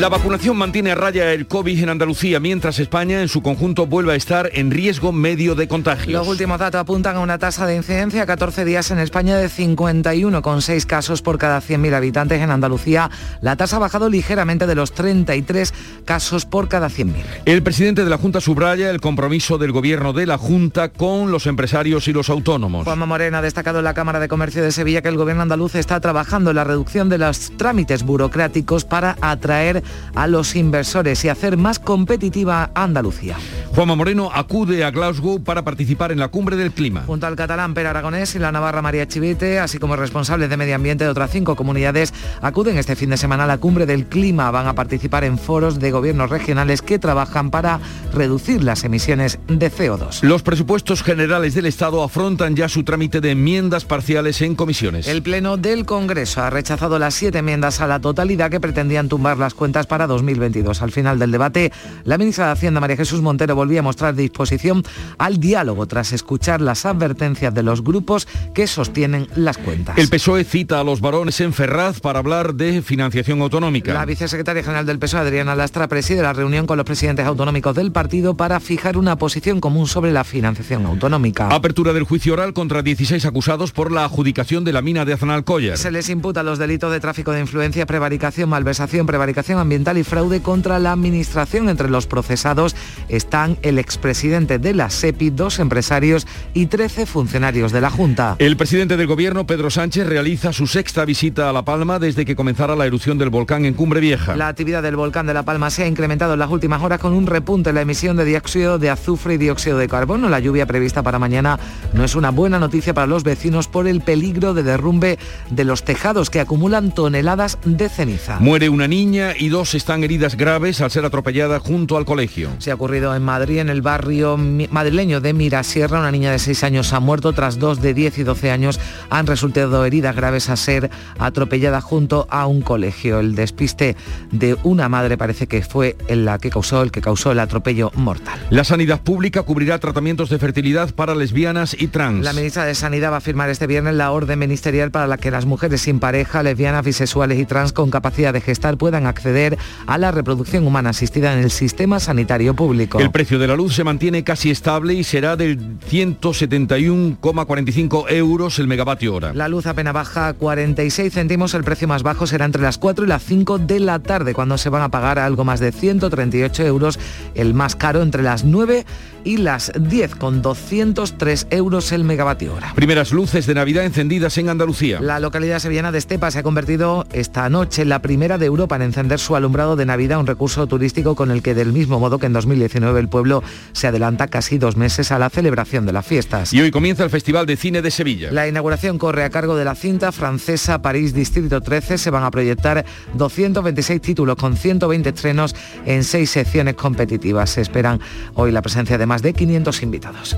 [0.00, 4.14] La vacunación mantiene a raya el COVID en Andalucía, mientras España en su conjunto vuelve
[4.14, 6.16] a estar en riesgo medio de contagio.
[6.16, 9.50] Los últimos datos apuntan a una tasa de incidencia a 14 días en España de
[9.50, 12.40] 51,6 casos por cada 100.000 habitantes.
[12.40, 13.10] En Andalucía
[13.42, 15.74] la tasa ha bajado ligeramente de los 33
[16.06, 17.22] casos por cada 100.000.
[17.44, 21.46] El presidente de la Junta subraya el compromiso del gobierno de la Junta con los
[21.46, 22.84] empresarios y los autónomos.
[22.84, 25.74] Juanma Morena ha destacado en la Cámara de Comercio de Sevilla que el gobierno andaluz
[25.74, 29.82] está trabajando en la reducción de los trámites burocráticos para atraer
[30.14, 33.36] a los inversores y hacer más competitiva Andalucía.
[33.74, 37.04] Juanma Moreno acude a Glasgow para participar en la cumbre del clima.
[37.06, 40.74] Junto al catalán Per Aragonés y la navarra María Chivite, así como responsables de medio
[40.74, 44.50] ambiente de otras cinco comunidades, acuden este fin de semana a la cumbre del clima.
[44.50, 47.80] Van a participar en foros de gobiernos regionales que trabajan para
[48.12, 50.22] reducir las emisiones de CO2.
[50.22, 55.06] Los presupuestos generales del Estado afrontan ya su trámite de enmiendas parciales en comisiones.
[55.06, 59.38] El Pleno del Congreso ha rechazado las siete enmiendas a la totalidad que pretendían tumbar
[59.38, 60.82] las cuentas para 2022.
[60.82, 61.72] Al final del debate,
[62.04, 64.82] la ministra de Hacienda, María Jesús Montero, volvía a mostrar disposición
[65.18, 69.96] al diálogo tras escuchar las advertencias de los grupos que sostienen las cuentas.
[69.98, 73.94] El PSOE cita a los varones en Ferraz para hablar de financiación autonómica.
[73.94, 77.92] La vicesecretaria general del PSOE, Adriana Lastra, preside la reunión con los presidentes autonómicos del
[77.92, 81.48] partido para fijar una posición común sobre la financiación autonómica.
[81.48, 85.78] Apertura del juicio oral contra 16 acusados por la adjudicación de la mina de Aznalcóllar.
[85.78, 90.40] Se les imputa los delitos de tráfico de influencia, prevaricación, malversación, prevaricación ambiental y fraude
[90.40, 91.68] contra la administración.
[91.68, 92.74] Entre los procesados
[93.08, 98.36] están el expresidente de la SEPI, dos empresarios y 13 funcionarios de la Junta.
[98.38, 102.36] El presidente del gobierno, Pedro Sánchez, realiza su sexta visita a La Palma desde que
[102.36, 104.36] comenzara la erupción del volcán en Cumbre Vieja.
[104.36, 107.12] La actividad del volcán de La Palma se ha incrementado en las últimas horas con
[107.12, 110.28] un repunte en la emisión de dióxido de azufre y dióxido de carbono.
[110.28, 111.58] La lluvia prevista para mañana
[111.92, 115.18] no es una buena noticia para los vecinos por el peligro de derrumbe
[115.50, 118.38] de los tejados que acumulan toneladas de ceniza.
[118.40, 122.50] Muere una niña y dos están heridas graves al ser atropellada junto al colegio.
[122.58, 125.98] Se ha ocurrido en Madrid, en el barrio madrileño de Mirasierra.
[125.98, 129.26] Una niña de 6 años ha muerto tras dos de 10 y 12 años han
[129.26, 133.18] resultado heridas graves a ser atropellada junto a un colegio.
[133.18, 133.96] El despiste
[134.30, 138.38] de una madre parece que fue la que causó el que causó el atropello mortal.
[138.50, 142.24] La sanidad pública cubrirá tratamientos de fertilidad para lesbianas y trans.
[142.24, 145.32] La ministra de Sanidad va a firmar este viernes la orden ministerial para la que
[145.32, 149.39] las mujeres sin pareja, lesbianas, bisexuales y trans con capacidad de gestar puedan acceder
[149.86, 152.98] a la reproducción humana asistida en el sistema sanitario público.
[152.98, 158.66] El precio de la luz se mantiene casi estable y será del 171,45 euros el
[158.66, 159.32] megavatio hora.
[159.34, 163.04] La luz apenas baja a 46 céntimos, el precio más bajo será entre las 4
[163.04, 166.64] y las 5 de la tarde, cuando se van a pagar algo más de 138
[166.64, 166.98] euros,
[167.34, 168.84] el más caro entre las 9
[169.24, 172.72] y las 10, con 203 euros el megavatio hora.
[172.74, 175.00] Primeras luces de Navidad encendidas en Andalucía.
[175.00, 178.76] La localidad sevillana de Estepa se ha convertido esta noche en la primera de Europa
[178.76, 182.18] en encender su alumbrado de Navidad, un recurso turístico con el que del mismo modo
[182.18, 186.06] que en 2019 el pueblo se adelanta casi dos meses a la celebración de las
[186.06, 186.52] fiestas.
[186.52, 188.30] Y hoy comienza el Festival de Cine de Sevilla.
[188.30, 191.98] La inauguración corre a cargo de la cinta francesa París Distrito 13.
[191.98, 195.54] Se van a proyectar 226 títulos con 120 estrenos
[195.86, 197.50] en seis secciones competitivas.
[197.50, 198.00] Se esperan
[198.34, 200.36] hoy la presencia de más de 500 invitados.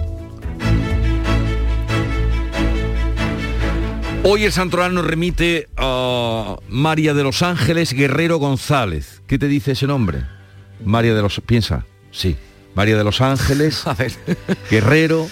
[4.25, 9.21] Hoy el Santoral nos remite a María de los Ángeles Guerrero González.
[9.27, 10.23] ¿Qué te dice ese nombre?
[10.83, 11.39] María de los...
[11.45, 12.35] Piensa, sí.
[12.75, 13.85] María de los Ángeles,
[14.71, 15.29] Guerrero,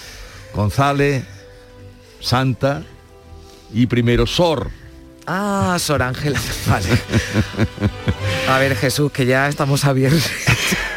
[0.53, 1.23] González,
[2.19, 2.83] Santa
[3.73, 4.69] y primero Sor.
[5.25, 6.85] Ah, Sor Ángela, vale.
[8.47, 10.29] A ver, Jesús, que ya estamos abiertos.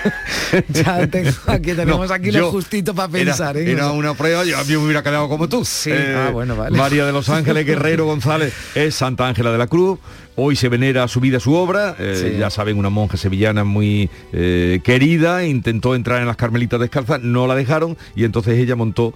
[0.68, 3.56] ya tengo, aquí tenemos No, aquí lo justito para pensar.
[3.56, 3.72] Era, ¿eh?
[3.72, 5.64] era una prueba, yo me hubiera quedado como tú.
[5.64, 6.76] Sí, Eh, ah, bueno, vale.
[6.76, 9.98] María de los Ángeles Guerrero González es Santa Ángela de la Cruz.
[10.36, 11.94] Hoy se venera su vida, su obra.
[11.98, 12.38] Eh, Sí.
[12.38, 15.44] Ya saben, una monja sevillana muy querida.
[15.44, 19.14] Intentó entrar en las Carmelitas Descalzas, no la dejaron y entonces ella montó,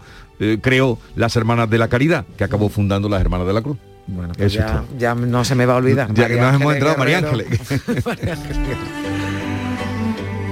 [0.60, 3.76] creó las Hermanas de la Caridad, que acabó fundando las Hermanas de la Cruz.
[4.06, 6.12] Bueno, pues ya, ya no se me va a olvidar.
[6.14, 7.18] Ya que nos hemos entrado, María.
[7.18, 7.46] Ángeles.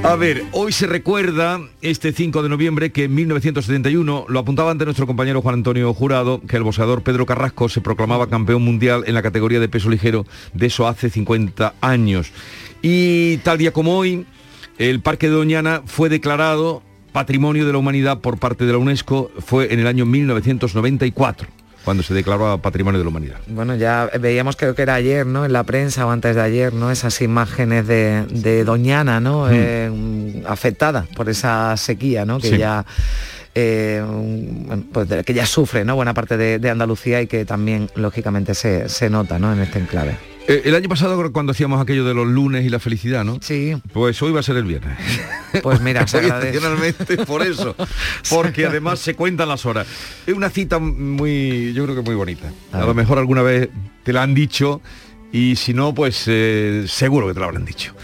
[0.07, 4.85] A ver, hoy se recuerda este 5 de noviembre que en 1971, lo apuntaba ante
[4.85, 9.15] nuestro compañero Juan Antonio Jurado, que el boxeador Pedro Carrasco se proclamaba campeón mundial en
[9.15, 12.31] la categoría de peso ligero, de eso hace 50 años.
[12.83, 14.27] Y tal día como hoy,
[14.79, 19.33] el Parque de Doñana fue declarado Patrimonio de la Humanidad por parte de la UNESCO,
[19.41, 21.49] fue en el año 1994,
[21.87, 23.37] cuando se declaró Patrimonio de la Humanidad.
[23.47, 25.45] Bueno, ya veíamos creo que era ayer, ¿no?
[25.47, 26.91] En la prensa o antes de ayer, ¿no?
[26.91, 29.47] Esas imágenes de, de Doñana, ¿no?
[29.47, 29.51] Mm.
[29.53, 32.39] Eh, afectada por esa sequía, ¿no?
[32.41, 32.59] Que Sí.
[32.59, 32.85] ya
[33.55, 34.05] eh,
[34.93, 35.95] pues de- que ya sufre, ¿no?
[35.97, 39.53] Buena parte de, de Andalucía y que también lógicamente se, se nota, ¿no?
[39.53, 40.17] En este enclave.
[40.49, 43.39] Eh, El año pasado cuando hacíamos aquello de los lunes y la felicidad, ¿no?
[43.41, 43.75] Sí.
[43.93, 44.97] Pues hoy va a ser el viernes.
[45.63, 47.25] Pues mira, se agradece.
[47.25, 47.75] por eso,
[48.29, 49.87] porque además se cuentan las horas.
[50.27, 52.53] Es una cita muy, yo creo que muy bonita.
[52.73, 53.71] A, lo mejor alguna vez
[54.03, 54.83] te la han dicho
[55.33, 57.95] y si no, pues eh, seguro que te lo habrán dicho.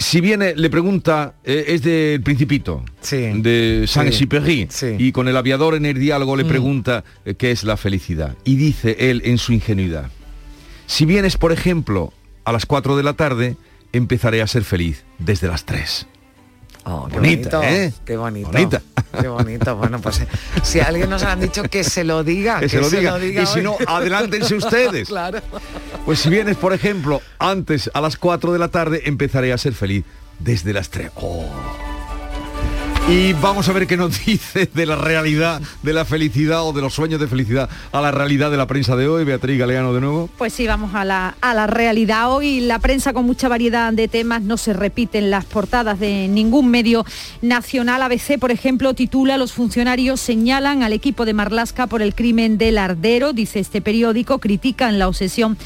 [0.00, 4.66] Si viene, le pregunta, eh, es del Principito, de Saint-Exupéry,
[4.98, 8.34] y con el aviador en el diálogo le pregunta eh, qué es la felicidad.
[8.44, 10.10] Y dice él en su ingenuidad,
[10.90, 12.12] si vienes, por ejemplo,
[12.44, 13.56] a las 4 de la tarde,
[13.92, 16.08] empezaré a ser feliz desde las 3.
[16.84, 17.92] Oh, qué Bonita, bonito, ¿eh?
[18.04, 18.50] Qué bonito.
[18.50, 18.82] Bonita.
[19.20, 19.76] Qué bonito.
[19.76, 20.28] Bueno, pues eh,
[20.64, 23.20] si alguien nos han dicho que se lo diga, Que se lo diga.
[23.20, 25.06] Y si no, adelántense ustedes.
[25.08, 25.38] claro.
[26.04, 29.74] Pues si vienes, por ejemplo, antes a las 4 de la tarde, empezaré a ser
[29.74, 30.04] feliz
[30.40, 31.12] desde las 3.
[31.14, 31.44] Oh.
[33.10, 36.80] Y vamos a ver qué nos dice de la realidad de la felicidad o de
[36.80, 39.24] los sueños de felicidad a la realidad de la prensa de hoy.
[39.24, 40.30] Beatriz Galeano de nuevo.
[40.38, 42.32] Pues sí, vamos a la, a la realidad.
[42.32, 46.70] Hoy la prensa con mucha variedad de temas no se repiten las portadas de ningún
[46.70, 47.04] medio
[47.42, 48.00] nacional.
[48.02, 52.78] ABC, por ejemplo, titula Los funcionarios señalan al equipo de Marlasca por el crimen del
[52.78, 53.32] Ardero.
[53.32, 55.58] Dice este periódico, critican la obsesión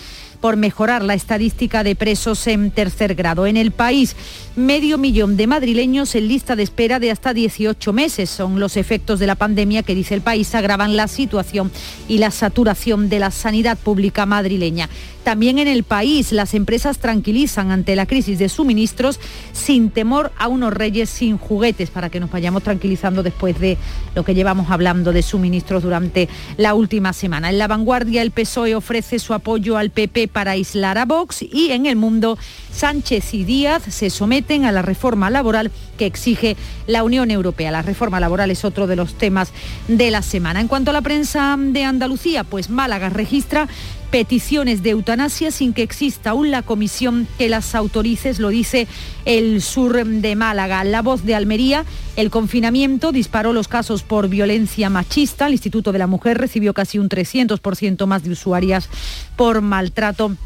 [0.44, 3.46] por mejorar la estadística de presos en tercer grado.
[3.46, 4.14] En el país,
[4.56, 8.28] medio millón de madrileños en lista de espera de hasta 18 meses.
[8.28, 11.72] Son los efectos de la pandemia que, dice el país, agravan la situación
[12.08, 14.90] y la saturación de la sanidad pública madrileña.
[15.24, 19.18] También en el país, las empresas tranquilizan ante la crisis de suministros
[19.54, 23.78] sin temor a unos reyes sin juguetes, para que nos vayamos tranquilizando después de
[24.14, 26.28] lo que llevamos hablando de suministros durante
[26.58, 27.48] la última semana.
[27.48, 31.70] En la vanguardia, el PSOE ofrece su apoyo al PP para aislar a Vox y
[31.70, 32.36] en el mundo,
[32.72, 36.56] Sánchez y Díaz se someten a la reforma laboral que exige
[36.86, 37.70] la Unión Europea.
[37.70, 39.52] La reforma laboral es otro de los temas
[39.88, 40.60] de la semana.
[40.60, 43.68] En cuanto a la prensa de Andalucía, pues Málaga registra
[44.14, 48.86] peticiones de eutanasia sin que exista aún la comisión que las autorice, lo dice
[49.24, 50.84] el sur de Málaga.
[50.84, 51.84] La voz de Almería,
[52.14, 55.48] el confinamiento disparó los casos por violencia machista.
[55.48, 58.88] El Instituto de la Mujer recibió casi un 300% más de usuarias
[59.34, 60.36] por maltrato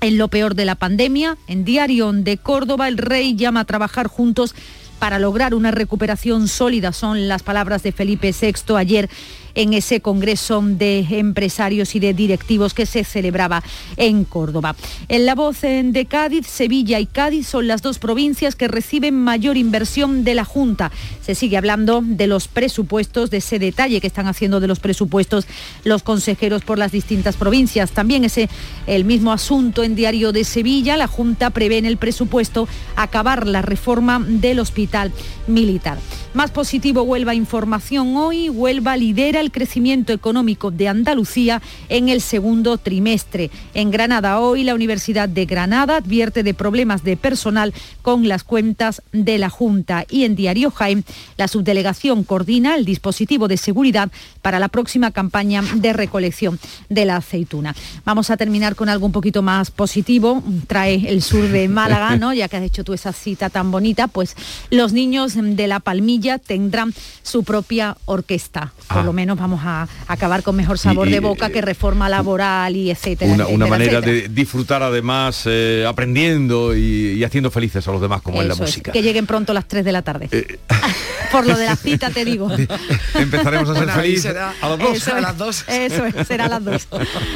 [0.00, 1.36] en lo peor de la pandemia.
[1.46, 4.54] En Diario de Córdoba, el rey llama a trabajar juntos
[4.98, 6.92] para lograr una recuperación sólida.
[6.92, 9.10] Son las palabras de Felipe VI ayer
[9.54, 13.62] en ese Congreso de Empresarios y de Directivos que se celebraba
[13.96, 14.76] en Córdoba.
[15.08, 19.56] En la voz de Cádiz, Sevilla y Cádiz son las dos provincias que reciben mayor
[19.56, 20.90] inversión de la Junta.
[21.22, 25.46] Se sigue hablando de los presupuestos, de ese detalle que están haciendo de los presupuestos
[25.84, 27.90] los consejeros por las distintas provincias.
[27.90, 28.48] También ese
[28.86, 30.96] el mismo asunto en Diario de Sevilla.
[30.96, 35.12] La Junta prevé en el presupuesto acabar la reforma del hospital
[35.50, 35.98] militar.
[36.32, 38.48] Más positivo Huelva Información hoy.
[38.48, 43.50] Huelva lidera el crecimiento económico de Andalucía en el segundo trimestre.
[43.74, 49.02] En Granada hoy la Universidad de Granada advierte de problemas de personal con las cuentas
[49.12, 50.06] de la Junta.
[50.08, 51.04] Y en Diario Jaén
[51.36, 57.16] la subdelegación coordina el dispositivo de seguridad para la próxima campaña de recolección de la
[57.16, 57.74] aceituna.
[58.04, 60.42] Vamos a terminar con algo un poquito más positivo.
[60.66, 62.32] Trae el sur de Málaga, ¿no?
[62.40, 64.34] Ya que has hecho tú esa cita tan bonita, pues
[64.70, 69.02] los niños de La Palmilla tendrán su propia orquesta, por Ah.
[69.02, 72.76] lo menos vamos a acabar con mejor sabor Y- y, de boca que reforma laboral
[72.76, 73.32] y etcétera.
[73.32, 74.22] Una, una manera etcétera.
[74.22, 78.54] de disfrutar además eh, aprendiendo y, y haciendo felices a los demás como en la
[78.54, 78.90] es, música.
[78.90, 80.28] Eh, que lleguen pronto las 3 de la tarde.
[81.32, 82.50] Por lo de la cita te digo.
[83.14, 84.96] Empezaremos a ser Bueno, felices a las dos.
[84.96, 85.64] Eso a es, las dos.
[85.68, 86.88] Eso es, será a las dos.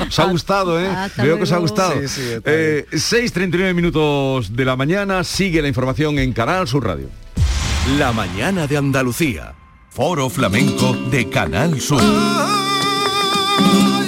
[0.09, 0.87] Os ha gustado, ¿eh?
[0.89, 1.95] Hasta Veo que os ha gustado.
[2.03, 7.09] Sí, sí, Eh, 6.39 minutos de la mañana, sigue la información en Canal Sur Radio.
[7.87, 9.55] La mañana de Andalucía.
[9.91, 12.01] Foro Flamenco de Canal Sur.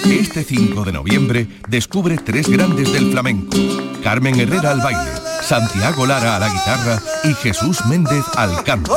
[0.06, 3.54] Este 5 de noviembre descubre tres grandes del flamenco.
[4.02, 5.12] Carmen Herrera al baile,
[5.42, 8.96] Santiago Lara a la guitarra y Jesús Méndez al canto.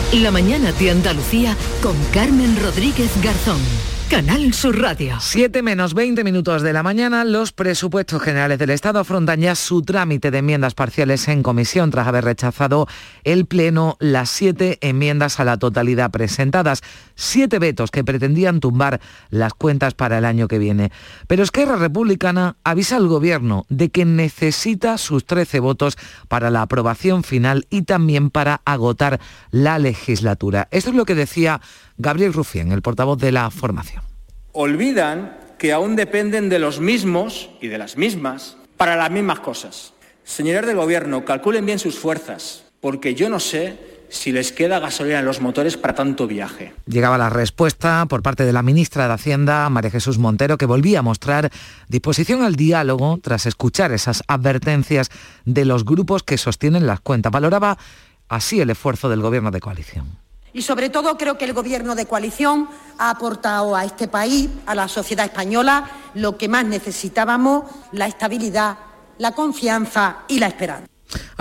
[0.13, 3.61] La mañana de Andalucía con Carmen Rodríguez Garzón.
[4.11, 5.15] Canal Sur Radio.
[5.21, 9.83] 7 menos 20 minutos de la mañana, los presupuestos generales del Estado afrontan ya su
[9.83, 12.89] trámite de enmiendas parciales en comisión tras haber rechazado
[13.23, 16.81] el Pleno las siete enmiendas a la totalidad presentadas.
[17.15, 18.99] Siete vetos que pretendían tumbar
[19.29, 20.91] las cuentas para el año que viene.
[21.27, 25.97] Pero Esquerra Republicana avisa al Gobierno de que necesita sus 13 votos
[26.27, 30.67] para la aprobación final y también para agotar la legislatura.
[30.71, 31.61] Esto es lo que decía
[31.97, 34.03] Gabriel Rufián, el portavoz de la formación.
[34.53, 39.93] olvidan que aún dependen de los mismos y de las mismas para las mismas cosas.
[40.23, 43.77] Señores del Gobierno, calculen bien sus fuerzas, porque yo no sé
[44.09, 46.73] si les queda gasolina en los motores para tanto viaje.
[46.85, 50.99] Llegaba la respuesta por parte de la ministra de Hacienda, María Jesús Montero, que volvía
[50.99, 51.49] a mostrar
[51.87, 55.11] disposición al diálogo tras escuchar esas advertencias
[55.45, 57.31] de los grupos que sostienen las cuentas.
[57.31, 57.77] Valoraba
[58.31, 60.17] así el esfuerzo del gobierno de coalición.
[60.53, 64.75] Y sobre todo creo que el gobierno de coalición ha aportado a este país, a
[64.75, 68.77] la sociedad española, lo que más necesitábamos, la estabilidad,
[69.17, 70.90] la confianza y la esperanza.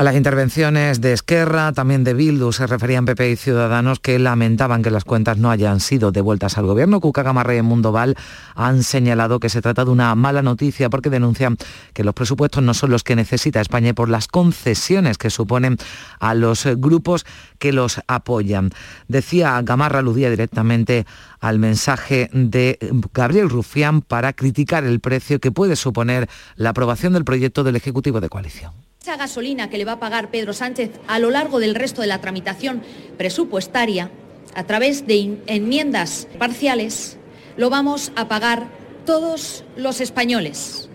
[0.01, 4.83] A las intervenciones de Esquerra, también de Bildu, se referían PP y Ciudadanos que lamentaban
[4.83, 7.01] que las cuentas no hayan sido devueltas al gobierno.
[7.01, 8.17] Cuca Gamarra y Mundo Val
[8.55, 11.59] han señalado que se trata de una mala noticia porque denuncian
[11.93, 15.77] que los presupuestos no son los que necesita España por las concesiones que suponen
[16.19, 17.27] a los grupos
[17.59, 18.71] que los apoyan.
[19.07, 21.05] Decía Gamarra, aludía directamente
[21.41, 22.79] al mensaje de
[23.13, 26.27] Gabriel Rufián para criticar el precio que puede suponer
[26.57, 28.90] la aprobación del proyecto del Ejecutivo de coalición.
[29.03, 32.07] Esa gasolina que le va a pagar Pedro Sánchez a lo largo del resto de
[32.07, 32.83] la tramitación
[33.17, 34.11] presupuestaria,
[34.55, 37.17] a través de enmiendas parciales,
[37.57, 38.69] lo vamos a pagar
[39.07, 40.91] todos los españoles.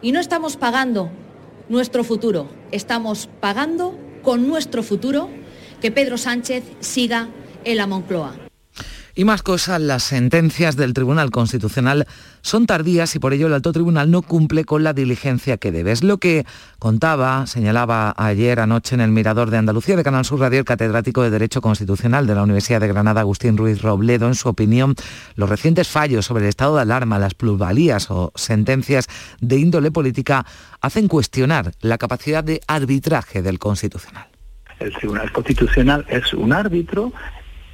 [0.00, 1.10] Y no estamos pagando
[1.68, 5.28] nuestro futuro, estamos pagando con nuestro futuro
[5.80, 7.30] que Pedro Sánchez siga
[7.64, 8.49] en la Moncloa.
[9.20, 12.06] Y más cosas, las sentencias del Tribunal Constitucional
[12.40, 15.92] son tardías y por ello el Alto Tribunal no cumple con la diligencia que debe.
[15.92, 16.46] Es lo que
[16.78, 21.22] contaba, señalaba ayer anoche en el Mirador de Andalucía de Canal Sur Radio el catedrático
[21.22, 24.26] de Derecho Constitucional de la Universidad de Granada, Agustín Ruiz Robledo.
[24.26, 24.94] En su opinión,
[25.34, 29.06] los recientes fallos sobre el estado de alarma, las plusvalías o sentencias
[29.42, 30.46] de índole política
[30.80, 34.28] hacen cuestionar la capacidad de arbitraje del Constitucional.
[34.78, 37.12] El Tribunal Constitucional es un árbitro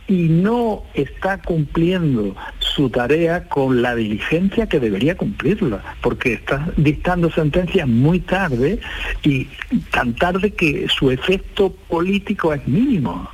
[0.08, 7.30] y no está cumpliendo su tarea con la diligencia que debería cumplirla, porque está dictando
[7.30, 8.78] sentencias muy tarde
[9.22, 9.48] y
[9.90, 13.28] tan tarde que su efecto político es mínimo.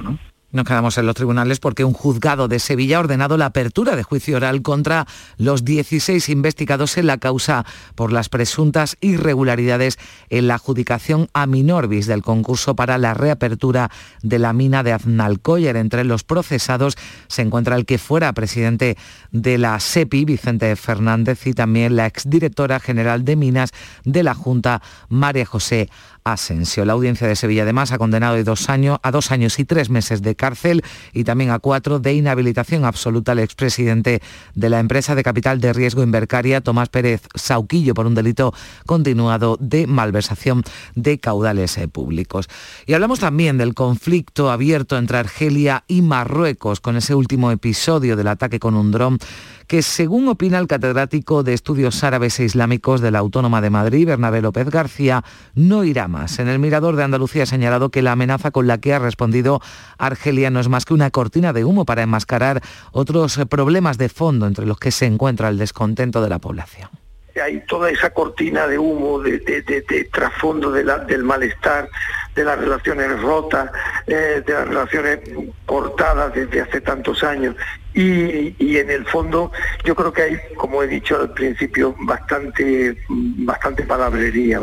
[0.52, 4.02] Nos quedamos en los tribunales porque un juzgado de Sevilla ha ordenado la apertura de
[4.02, 5.06] juicio oral contra
[5.38, 9.98] los 16 investigados en la causa por las presuntas irregularidades
[10.28, 13.90] en la adjudicación a Minorbis del concurso para la reapertura
[14.22, 15.76] de la mina de Aznalcóllar.
[15.76, 16.98] Entre los procesados
[17.28, 18.98] se encuentra el que fuera presidente
[19.30, 23.70] de la SEPI, Vicente Fernández, y también la exdirectora general de Minas
[24.04, 25.88] de la Junta, María José
[26.24, 26.84] Asensio.
[26.84, 29.90] La audiencia de Sevilla además ha condenado de dos años, a dos años y tres
[29.90, 34.22] meses de cárcel y también a cuatro de inhabilitación absoluta al expresidente
[34.54, 38.54] de la empresa de capital de riesgo Invercaria, Tomás Pérez Sauquillo, por un delito
[38.86, 40.62] continuado de malversación
[40.94, 42.48] de caudales eh, públicos.
[42.86, 48.28] Y hablamos también del conflicto abierto entre Argelia y Marruecos con ese último episodio del
[48.28, 49.18] ataque con un dron
[49.66, 54.06] que según opina el catedrático de Estudios Árabes e Islámicos de la Autónoma de Madrid,
[54.06, 56.38] Bernabé López García, no irá más.
[56.38, 59.60] En el Mirador de Andalucía ha señalado que la amenaza con la que ha respondido
[59.98, 64.46] Argelia no es más que una cortina de humo para enmascarar otros problemas de fondo
[64.46, 67.01] entre los que se encuentra el descontento de la población
[67.40, 71.88] hay toda esa cortina de humo, de, trasfondo del malestar,
[72.34, 73.70] de las relaciones rotas,
[74.06, 75.20] eh, de las relaciones
[75.66, 77.56] cortadas desde hace tantos años.
[77.94, 79.52] Y, y, en el fondo
[79.84, 84.60] yo creo que hay, como he dicho al principio, bastante, bastante palabrería.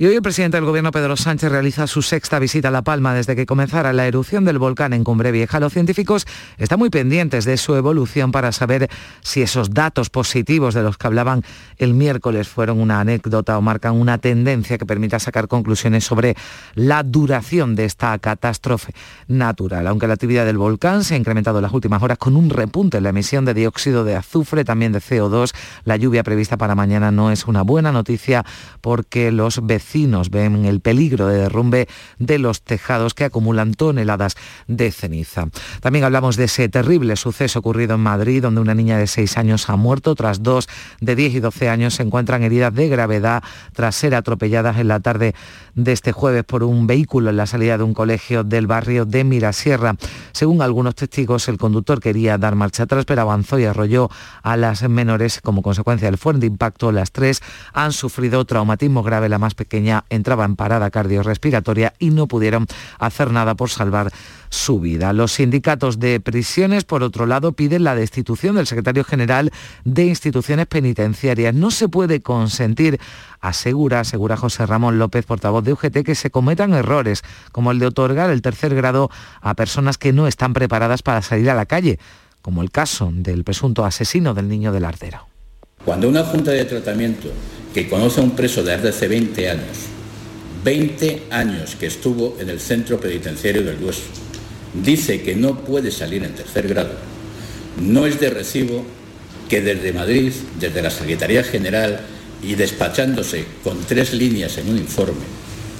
[0.00, 3.14] Y hoy el presidente del Gobierno, Pedro Sánchez, realiza su sexta visita a La Palma
[3.14, 5.58] desde que comenzara la erupción del volcán en Cumbre Vieja.
[5.58, 6.24] Los científicos
[6.56, 8.88] están muy pendientes de su evolución para saber
[9.22, 11.42] si esos datos positivos de los que hablaban
[11.78, 16.36] el miércoles fueron una anécdota o marcan una tendencia que permita sacar conclusiones sobre
[16.76, 18.94] la duración de esta catástrofe
[19.26, 19.84] natural.
[19.88, 22.98] Aunque la actividad del volcán se ha incrementado en las últimas horas con un repunte
[22.98, 27.10] en la emisión de dióxido de azufre, también de CO2, la lluvia prevista para mañana
[27.10, 28.44] no es una buena noticia
[28.80, 34.36] porque los vecinos vecinos ven el peligro de derrumbe de los tejados que acumulan toneladas
[34.66, 35.46] de ceniza.
[35.80, 39.70] También hablamos de ese terrible suceso ocurrido en Madrid, donde una niña de 6 años
[39.70, 40.68] ha muerto, tras dos
[41.00, 45.00] de 10 y 12 años se encuentran heridas de gravedad tras ser atropelladas en la
[45.00, 45.34] tarde
[45.74, 49.24] de este jueves por un vehículo en la salida de un colegio del barrio de
[49.24, 49.96] Mirasierra.
[50.32, 54.10] Según algunos testigos, el conductor quería dar marcha atrás, pero avanzó y arrolló
[54.42, 55.40] a las menores.
[55.40, 57.40] Como consecuencia del fuerte impacto, las tres
[57.72, 59.77] han sufrido traumatismo grave, la más pequeña
[60.10, 62.66] entraba en parada cardiorrespiratoria y no pudieron
[62.98, 64.10] hacer nada por salvar
[64.50, 65.12] su vida.
[65.12, 69.52] Los sindicatos de prisiones, por otro lado, piden la destitución del secretario general
[69.84, 71.54] de instituciones penitenciarias.
[71.54, 72.98] No se puede consentir,
[73.40, 77.22] asegura, asegura José Ramón López, portavoz de UGT, que se cometan errores
[77.52, 79.10] como el de otorgar el tercer grado
[79.40, 81.98] a personas que no están preparadas para salir a la calle,
[82.42, 85.27] como el caso del presunto asesino del niño del Ardero.
[85.88, 87.30] Cuando una junta de tratamiento
[87.72, 89.78] que conoce a un preso de hace 20 años,
[90.62, 94.02] 20 años que estuvo en el centro penitenciario del Hueso,
[94.84, 96.90] dice que no puede salir en tercer grado,
[97.80, 98.84] no es de recibo
[99.48, 100.30] que desde Madrid,
[100.60, 102.00] desde la Secretaría General
[102.42, 105.24] y despachándose con tres líneas en un informe,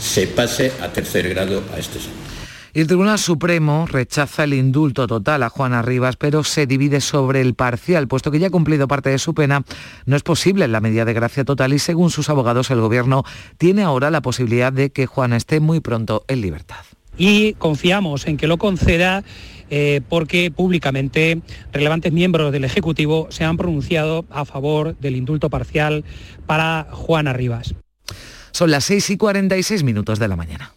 [0.00, 2.27] se pase a tercer grado a este señor
[2.74, 7.54] el Tribunal Supremo rechaza el indulto total a Juana Rivas, pero se divide sobre el
[7.54, 9.64] parcial, puesto que ya ha cumplido parte de su pena,
[10.06, 13.24] no es posible la medida de gracia total y según sus abogados el Gobierno
[13.56, 16.84] tiene ahora la posibilidad de que Juana esté muy pronto en libertad.
[17.16, 19.24] Y confiamos en que lo conceda
[19.70, 21.40] eh, porque públicamente
[21.72, 26.04] relevantes miembros del Ejecutivo se han pronunciado a favor del indulto parcial
[26.46, 27.74] para Juana Rivas.
[28.52, 30.72] Son las 6 y 46 minutos de la mañana.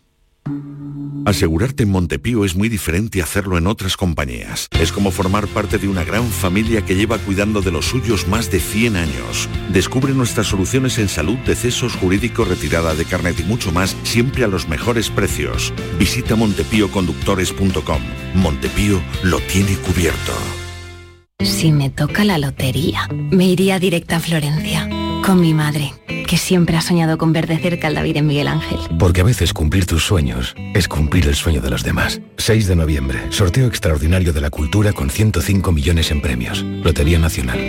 [1.25, 4.67] Asegurarte en Montepío es muy diferente a hacerlo en otras compañías.
[4.79, 8.49] Es como formar parte de una gran familia que lleva cuidando de los suyos más
[8.49, 9.47] de 100 años.
[9.69, 14.47] Descubre nuestras soluciones en salud, decesos, jurídico, retirada de carnet y mucho más, siempre a
[14.47, 15.73] los mejores precios.
[15.99, 18.01] Visita montepíoconductores.com.
[18.35, 20.33] Montepío lo tiene cubierto.
[21.39, 24.87] Si me toca la lotería, me iría directa a Florencia,
[25.23, 25.91] con mi madre
[26.31, 28.79] que siempre ha soñado con ver de cerca al David en Miguel Ángel.
[28.97, 32.21] Porque a veces cumplir tus sueños es cumplir el sueño de los demás.
[32.37, 36.63] 6 de noviembre, sorteo extraordinario de la cultura con 105 millones en premios.
[36.63, 37.59] Lotería Nacional.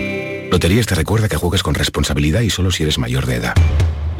[0.49, 3.53] Loterías te recuerda que juegas con responsabilidad y solo si eres mayor de edad.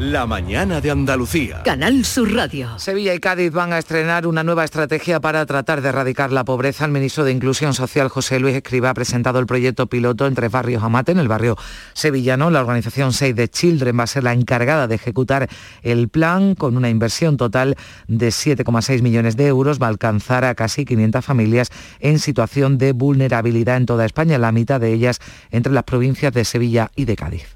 [0.00, 1.62] La mañana de Andalucía.
[1.62, 2.80] Canal Sur Radio.
[2.80, 6.84] Sevilla y Cádiz van a estrenar una nueva estrategia para tratar de erradicar la pobreza.
[6.84, 10.82] El ministro de Inclusión Social, José Luis Escriba, ha presentado el proyecto piloto entre barrios
[10.82, 11.56] Amate, en el barrio
[11.92, 12.50] sevillano.
[12.50, 15.48] La organización Save the Children va a ser la encargada de ejecutar
[15.82, 17.76] el plan con una inversión total
[18.08, 19.80] de 7,6 millones de euros.
[19.80, 21.70] Va a alcanzar a casi 500 familias
[22.00, 25.20] en situación de vulnerabilidad en toda España, la mitad de ellas
[25.52, 27.53] entre las provincias de Sevilla y de Cádiz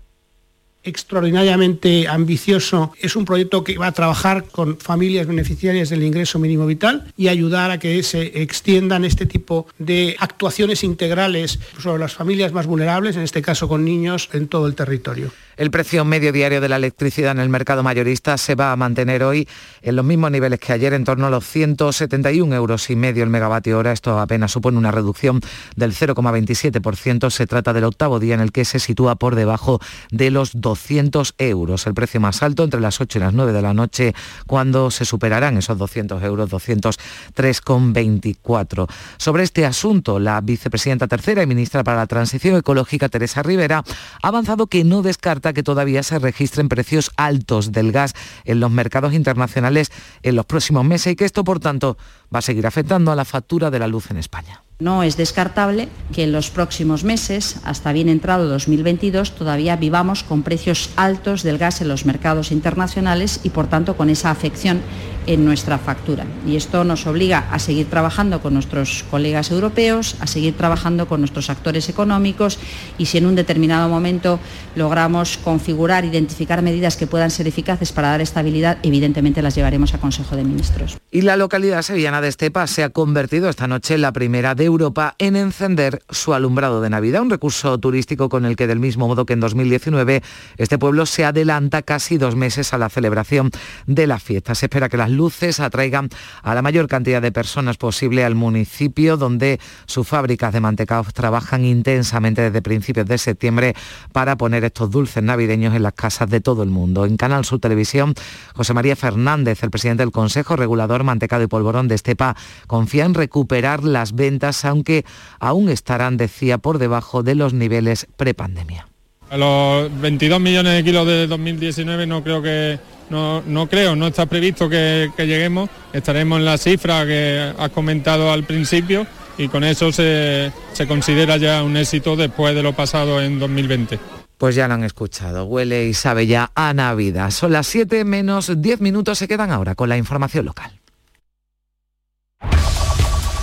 [0.85, 2.93] extraordinariamente ambicioso.
[3.01, 7.29] Es un proyecto que va a trabajar con familias beneficiarias del ingreso mínimo vital y
[7.29, 13.17] ayudar a que se extiendan este tipo de actuaciones integrales sobre las familias más vulnerables,
[13.17, 15.31] en este caso con niños, en todo el territorio.
[15.59, 19.25] El precio medio diario de la electricidad en el mercado mayorista se va a mantener
[19.25, 19.49] hoy
[19.83, 23.31] en los mismos niveles que ayer, en torno a los 171 euros y medio el
[23.31, 23.91] megavatio hora.
[23.91, 25.41] Esto apenas supone una reducción
[25.75, 27.31] del 0,27%.
[27.31, 29.81] Se trata del octavo día en el que se sitúa por debajo
[30.13, 31.89] de los 200 euros.
[31.89, 34.15] El precio más alto entre las 8 y las 9 de la noche,
[34.47, 38.89] cuando se superarán esos 200 euros, 203,24.
[39.17, 43.83] Sobre este asunto, la vicepresidenta tercera y ministra para la Transición Ecológica, Teresa Rivera,
[44.23, 48.71] ha avanzado que no descarta que todavía se registren precios altos del gas en los
[48.71, 49.91] mercados internacionales
[50.23, 51.97] en los próximos meses y que esto, por tanto,
[52.35, 54.63] va a seguir afectando a la factura de la luz en España.
[54.81, 60.45] No es descartable que en los próximos meses, hasta bien entrado 2022, todavía vivamos con
[60.45, 64.81] precios altos del gas en los mercados internacionales y, por tanto, con esa afección
[65.29, 66.25] en nuestra factura.
[66.47, 71.21] Y esto nos obliga a seguir trabajando con nuestros colegas europeos, a seguir trabajando con
[71.21, 72.59] nuestros actores económicos
[72.97, 74.41] y si en un determinado momento
[74.75, 79.99] logramos configurar, identificar medidas que puedan ser eficaces para dar estabilidad, evidentemente las llevaremos a
[79.99, 80.97] Consejo de Ministros.
[81.11, 84.68] Y la localidad sevillana de Estepa se ha convertido esta noche en la primera de
[84.69, 89.09] Europa en encender su alumbrado de Navidad, un recurso turístico con el que del mismo
[89.09, 90.23] modo que en 2019
[90.57, 93.51] este pueblo se adelanta casi dos meses a la celebración
[93.87, 94.55] de la fiesta.
[94.55, 96.09] Se espera que las luces atraigan
[96.43, 101.65] a la mayor cantidad de personas posible al municipio donde sus fábricas de mantecaos trabajan
[101.65, 103.75] intensamente desde principios de septiembre
[104.13, 107.05] para poner estos dulces navideños en las casas de todo el mundo.
[107.05, 108.15] En Canal Sur Televisión,
[108.55, 113.15] José María Fernández, el presidente del Consejo Regulador Mantecado y Polvorón de Estepa, confía en
[113.15, 115.05] recuperar las ventas, aunque
[115.41, 118.89] aún estarán, decía, por debajo de los niveles prepandemia.
[119.31, 122.79] A los 22 millones de kilos de 2019 no creo que
[123.11, 125.69] no, no creo, no está previsto que, que lleguemos.
[125.93, 129.07] Estaremos en la cifra que has comentado al principio
[129.39, 133.99] y con eso se, se considera ya un éxito después de lo pasado en 2020.
[134.37, 137.31] Pues ya lo han escuchado, huele y sabe ya a Navidad.
[137.31, 140.78] Son las 7 menos 10 minutos, se quedan ahora con la información local.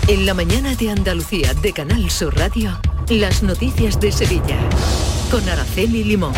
[0.07, 2.79] En la mañana de Andalucía de Canal Sur Radio,
[3.09, 4.55] las noticias de Sevilla
[5.31, 6.31] con Araceli Limón.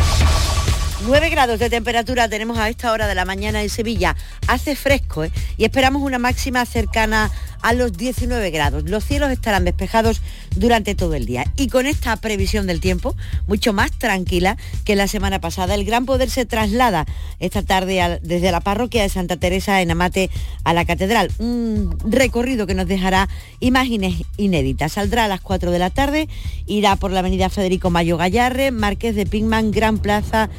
[1.06, 4.16] 9 grados de temperatura tenemos a esta hora de la mañana en Sevilla.
[4.48, 5.34] Hace fresco ¿eh?
[5.58, 7.30] y esperamos una máxima cercana
[7.62, 8.90] a los 19 grados.
[8.90, 10.22] Los cielos estarán despejados
[10.56, 11.46] durante todo el día.
[11.56, 13.16] Y con esta previsión del tiempo,
[13.48, 17.06] mucho más tranquila que la semana pasada, el Gran Poder se traslada
[17.40, 20.30] esta tarde desde la parroquia de Santa Teresa en Amate
[20.64, 21.32] a la catedral.
[21.40, 23.30] Un recorrido que nos dejará
[23.60, 24.94] imágenes inéditas.
[24.94, 26.28] Saldrá a las 4 de la tarde,
[26.66, 30.50] irá por la avenida Federico Mayo Gallarre, Marqués de Pigman, Gran Plaza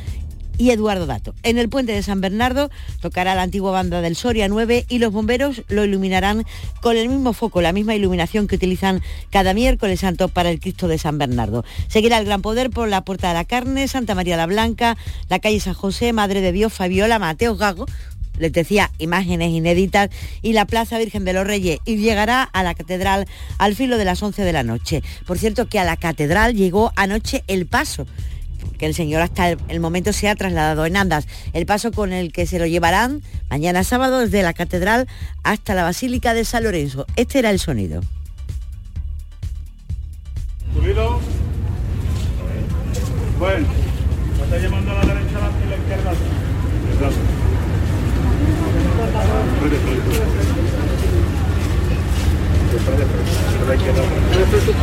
[0.59, 1.35] y Eduardo Dato.
[1.43, 5.13] En el puente de San Bernardo tocará la antigua banda del Soria 9 y los
[5.13, 6.45] bomberos lo iluminarán
[6.83, 9.01] con el mismo foco, la misma iluminación que utilizan
[9.31, 11.65] cada miércoles santo para el Cristo de San Bernardo.
[11.87, 14.97] Seguirá el Gran Poder por la Puerta de la Carne, Santa María la Blanca,
[15.29, 17.87] la calle San José, Madre de Dios, Fabiola, Mateo Gago,
[18.39, 20.11] les decía, imágenes inéditas,
[20.43, 23.27] y la Plaza Virgen de los Reyes, y llegará a la catedral
[23.59, 25.03] al filo de las 11 de la noche.
[25.27, 28.07] Por cierto, que a la catedral llegó anoche el paso
[28.79, 31.27] que el Señor hasta el, momento se ha trasladado en andas.
[31.53, 35.09] El paso con el que se lo llevarán mañana sábado desde la catedral
[35.43, 37.07] hasta la Basílica de San Lorenzo.
[37.17, 38.03] Este era el sonido.
[43.39, 43.67] Bueno,
[44.43, 45.39] está a la derecha
[45.69, 46.13] la izquierda.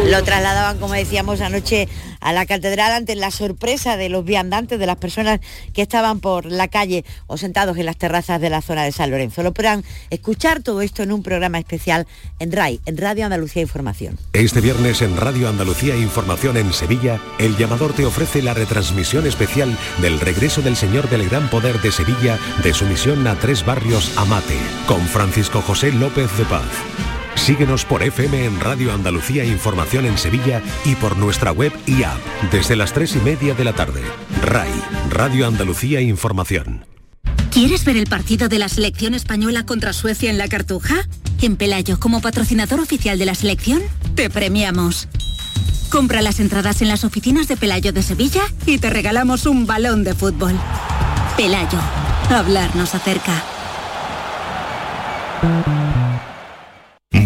[0.10, 1.88] Lo trasladaban, como decíamos anoche,
[2.20, 5.40] a la catedral ante la sorpresa de los viandantes, de las personas
[5.74, 9.12] que estaban por la calle o sentados en las terrazas de la zona de San
[9.12, 9.44] Lorenzo.
[9.44, 12.08] Lo podrán escuchar todo esto en un programa especial
[12.40, 14.18] en RAI, en Radio Andalucía Información.
[14.34, 19.78] Este viernes en Radio Andalucía Información en Sevilla, El Llamador te ofrece la retransmisión especial
[20.02, 24.18] del regreso del Señor del Gran Poder de Sevilla de su misión a tres barrios
[24.18, 27.15] Amate, con Francisco José López de Paz.
[27.36, 32.20] Síguenos por FM en Radio Andalucía Información en Sevilla y por nuestra web y app
[32.52, 34.02] desde las 3 y media de la tarde.
[34.42, 34.72] RAI,
[35.10, 36.86] Radio Andalucía Información.
[37.52, 40.96] ¿Quieres ver el partido de la selección española contra Suecia en la Cartuja?
[41.42, 43.82] En Pelayo, como patrocinador oficial de la selección,
[44.16, 45.08] te premiamos.
[45.90, 50.04] Compra las entradas en las oficinas de Pelayo de Sevilla y te regalamos un balón
[50.04, 50.60] de fútbol.
[51.38, 51.80] Pelayo,
[52.30, 53.44] hablarnos acerca.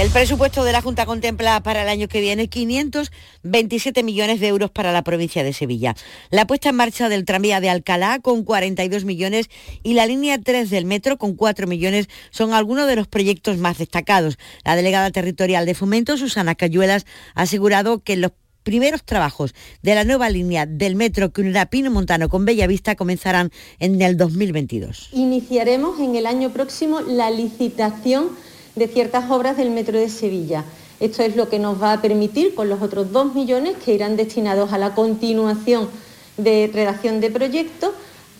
[0.00, 4.70] El presupuesto de la Junta contempla para el año que viene 527 millones de euros
[4.70, 5.94] para la provincia de Sevilla.
[6.30, 9.50] La puesta en marcha del tranvía de Alcalá con 42 millones
[9.82, 13.76] y la línea 3 del metro con 4 millones son algunos de los proyectos más
[13.76, 14.38] destacados.
[14.64, 18.32] La delegada territorial de Fomento, Susana Cayuelas, ha asegurado que los
[18.62, 23.50] primeros trabajos de la nueva línea del metro que unirá Pino Montano con Bellavista comenzarán
[23.78, 25.10] en el 2022.
[25.12, 28.30] Iniciaremos en el año próximo la licitación
[28.76, 30.64] de ciertas obras del metro de Sevilla.
[31.00, 34.16] Esto es lo que nos va a permitir, con los otros dos millones que irán
[34.16, 35.88] destinados a la continuación
[36.36, 37.90] de redacción de proyectos,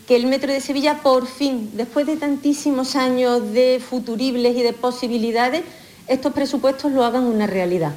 [0.07, 4.73] que el Metro de Sevilla por fin, después de tantísimos años de futuribles y de
[4.73, 5.63] posibilidades,
[6.09, 7.93] estos presupuestos lo hagan una realidad.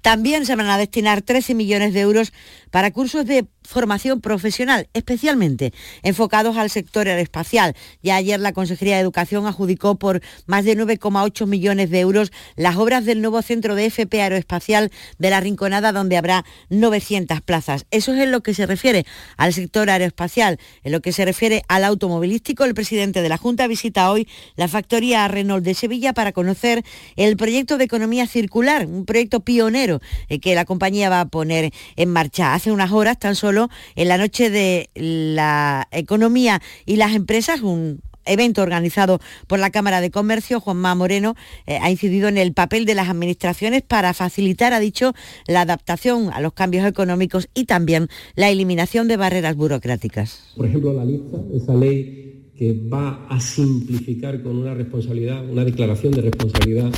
[0.00, 2.32] También se van a destinar 13 millones de euros
[2.70, 7.76] para cursos de formación profesional, especialmente enfocados al sector aeroespacial.
[8.02, 12.76] Ya ayer la Consejería de Educación adjudicó por más de 9,8 millones de euros las
[12.76, 17.84] obras del nuevo centro de FP Aeroespacial de la Rinconada, donde habrá 900 plazas.
[17.90, 19.04] Eso es en lo que se refiere
[19.36, 20.58] al sector aeroespacial.
[20.82, 24.68] En lo que se refiere al automovilístico, el presidente de la Junta visita hoy la
[24.68, 26.84] factoría Renault de Sevilla para conocer
[27.16, 31.70] el proyecto de economía circular, un proyecto pionero eh, que la compañía va a poner
[31.96, 32.54] en marcha.
[32.54, 33.57] Hace unas horas tan solo
[33.96, 40.00] en la noche de la economía y las empresas, un evento organizado por la Cámara
[40.00, 41.34] de Comercio, Juanma Moreno
[41.66, 45.14] eh, ha incidido en el papel de las administraciones para facilitar, ha dicho,
[45.46, 50.52] la adaptación a los cambios económicos y también la eliminación de barreras burocráticas.
[50.56, 56.12] Por ejemplo, la lista, esa ley que va a simplificar con una responsabilidad, una declaración
[56.12, 56.90] de responsabilidad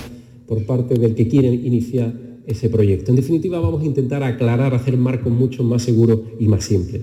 [0.46, 2.12] por parte del que quiere iniciar
[2.52, 3.10] ese proyecto.
[3.10, 7.02] En definitiva, vamos a intentar aclarar, hacer marcos mucho más seguros y más simples.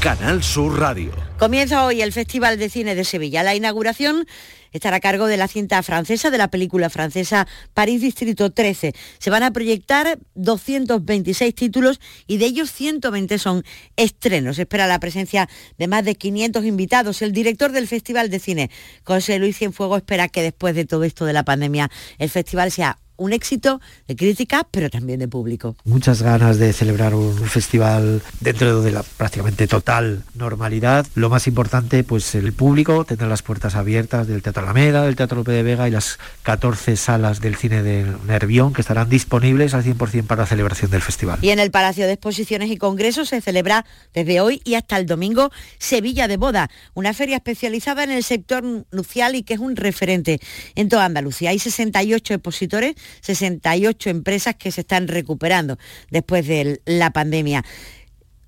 [0.00, 1.10] Canal Sur Radio.
[1.40, 3.42] Comienza hoy el Festival de Cine de Sevilla.
[3.42, 4.26] La inauguración
[4.70, 8.94] estará a cargo de la cinta francesa, de la película francesa París Distrito 13.
[9.18, 13.64] Se van a proyectar 226 títulos y de ellos 120 son
[13.96, 14.56] estrenos.
[14.56, 17.20] Se espera la presencia de más de 500 invitados.
[17.20, 18.70] El director del Festival de Cine,
[19.02, 22.98] José Luis Cienfuegos, espera que después de todo esto de la pandemia el festival sea
[23.18, 25.76] un éxito de crítica, pero también de público.
[25.84, 31.06] Muchas ganas de celebrar un festival dentro de la prácticamente total normalidad.
[31.14, 35.38] Lo más importante, pues el público, tener las puertas abiertas del Teatro Alameda, del Teatro
[35.38, 39.84] Lope de Vega y las 14 salas del cine de Nervión que estarán disponibles al
[39.84, 41.38] 100% para la celebración del festival.
[41.42, 45.06] Y en el Palacio de Exposiciones y Congresos se celebra desde hoy y hasta el
[45.06, 48.62] domingo Sevilla de Boda, una feria especializada en el sector
[48.92, 50.40] nupcial y que es un referente
[50.76, 51.50] en toda Andalucía.
[51.50, 55.78] Hay 68 expositores 68 empresas que se están recuperando
[56.10, 57.64] después de la pandemia.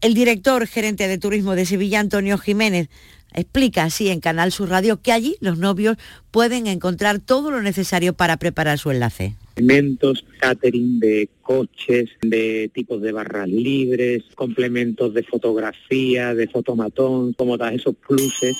[0.00, 2.88] El director gerente de turismo de Sevilla, Antonio Jiménez,
[3.34, 5.96] explica así en Canal Sur Radio que allí los novios
[6.30, 13.02] pueden encontrar todo lo necesario para preparar su enlace alimentos, catering de coches, de tipos
[13.02, 18.56] de barras libres, complementos de fotografía, de fotomatón, como todos esos pluses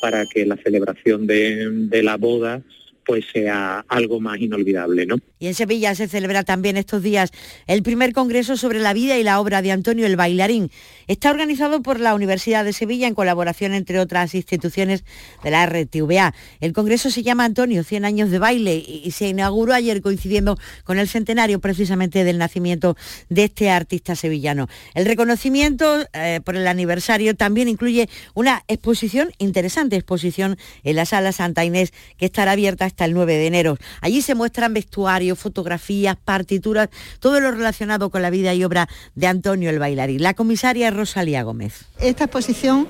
[0.00, 2.62] para que la celebración de, de la boda
[3.04, 5.16] pues sea algo más inolvidable, ¿no?
[5.38, 7.30] Y en Sevilla se celebra también estos días
[7.66, 10.70] el primer congreso sobre la vida y la obra de Antonio el Bailarín.
[11.06, 15.04] Está organizado por la Universidad de Sevilla en colaboración entre otras instituciones
[15.42, 16.34] de la RTVA.
[16.60, 20.98] El congreso se llama Antonio 100 años de baile y se inauguró ayer coincidiendo con
[20.98, 22.96] el centenario precisamente del nacimiento
[23.28, 24.68] de este artista sevillano.
[24.94, 31.32] El reconocimiento eh, por el aniversario también incluye una exposición interesante, exposición en la sala
[31.32, 33.78] Santa Inés que estará abierta hasta el 9 de enero.
[34.00, 36.88] Allí se muestran vestuarios, fotografías, partituras,
[37.20, 40.22] todo lo relacionado con la vida y obra de Antonio el bailarín.
[40.22, 41.84] La comisaria Rosalía Gómez.
[41.98, 42.86] Esta exposición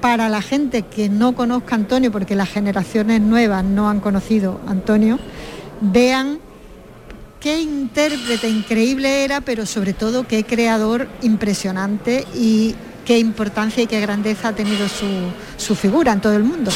[0.00, 5.20] para la gente que no conozca Antonio, porque las generaciones nuevas no han conocido Antonio,
[5.80, 6.40] vean
[7.38, 12.74] qué intérprete increíble era, pero sobre todo qué creador impresionante y
[13.04, 16.70] qué importancia y qué grandeza ha tenido su figura en todo el mundo.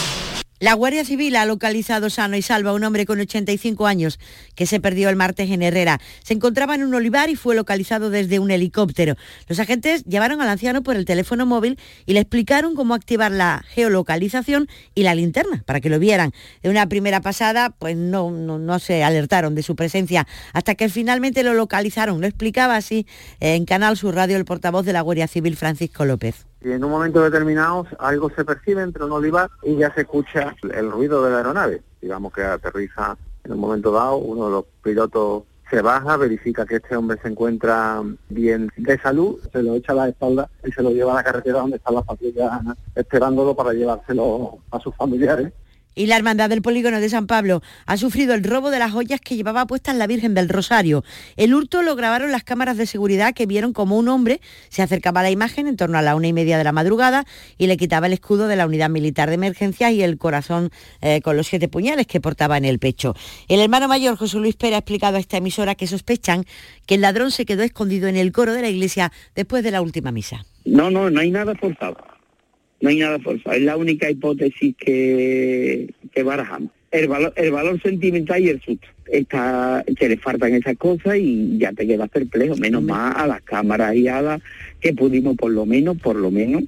[0.58, 4.18] La Guardia Civil ha localizado sano y salvo a un hombre con 85 años
[4.54, 6.00] que se perdió el martes en Herrera.
[6.24, 9.16] Se encontraba en un olivar y fue localizado desde un helicóptero.
[9.48, 13.66] Los agentes llevaron al anciano por el teléfono móvil y le explicaron cómo activar la
[13.68, 16.32] geolocalización y la linterna para que lo vieran.
[16.62, 20.88] De una primera pasada, pues no, no, no se alertaron de su presencia hasta que
[20.88, 22.22] finalmente lo localizaron.
[22.22, 23.06] Lo explicaba así
[23.40, 26.90] en Canal Sur Radio el portavoz de la Guardia Civil, Francisco López y en un
[26.90, 31.30] momento determinado algo se percibe entre un olivar y ya se escucha el ruido de
[31.30, 31.82] la aeronave.
[32.02, 36.76] Digamos que aterriza en un momento dado, uno de los pilotos se baja, verifica que
[36.76, 40.82] este hombre se encuentra bien de salud, se lo echa a la espalda y se
[40.82, 42.60] lo lleva a la carretera donde están las patrullas
[42.96, 45.52] esperándolo para llevárselo a sus familiares
[45.96, 49.20] y la Hermandad del Polígono de San Pablo ha sufrido el robo de las joyas
[49.20, 51.02] que llevaba puestas la Virgen del Rosario.
[51.36, 55.20] El hurto lo grabaron las cámaras de seguridad que vieron como un hombre se acercaba
[55.20, 57.24] a la imagen en torno a la una y media de la madrugada
[57.58, 60.70] y le quitaba el escudo de la unidad militar de emergencia y el corazón
[61.00, 63.14] eh, con los siete puñales que portaba en el pecho.
[63.48, 66.44] El hermano mayor José Luis Pérez ha explicado a esta emisora que sospechan
[66.84, 69.80] que el ladrón se quedó escondido en el coro de la iglesia después de la
[69.80, 70.44] última misa.
[70.66, 71.96] No, no, no hay nada forzado
[72.80, 73.56] no hay nada forzado.
[73.56, 76.70] Es la única hipótesis que, que barajamos.
[76.90, 78.86] El valor, el valor sentimental y el susto.
[79.06, 83.42] Está, se le faltan esas cosas y ya te quedas perplejo, menos más a las
[83.42, 84.42] cámaras y a las
[84.80, 86.64] que pudimos por lo menos, por lo menos,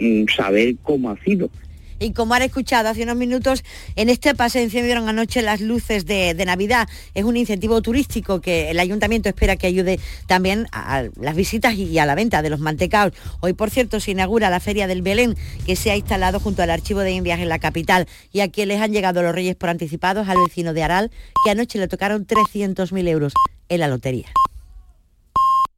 [0.00, 1.50] mm, saber cómo ha sido.
[1.98, 3.64] Y como han escuchado hace unos minutos,
[3.96, 6.88] en este pase encendieron anoche las luces de, Navidad.
[7.14, 11.98] Es un incentivo turístico que el ayuntamiento espera que ayude también a, las visitas y
[11.98, 13.12] a la venta de los mantecaos.
[13.40, 15.36] Hoy, por cierto, se inaugura la Feria del Belén,
[15.66, 18.06] que se ha instalado junto al Archivo de Indias en la capital.
[18.32, 21.10] Y aquí les han llegado los reyes por anticipados al vecino de Aral,
[21.44, 23.34] que anoche le tocaron 300.000 euros
[23.68, 24.28] en la lotería.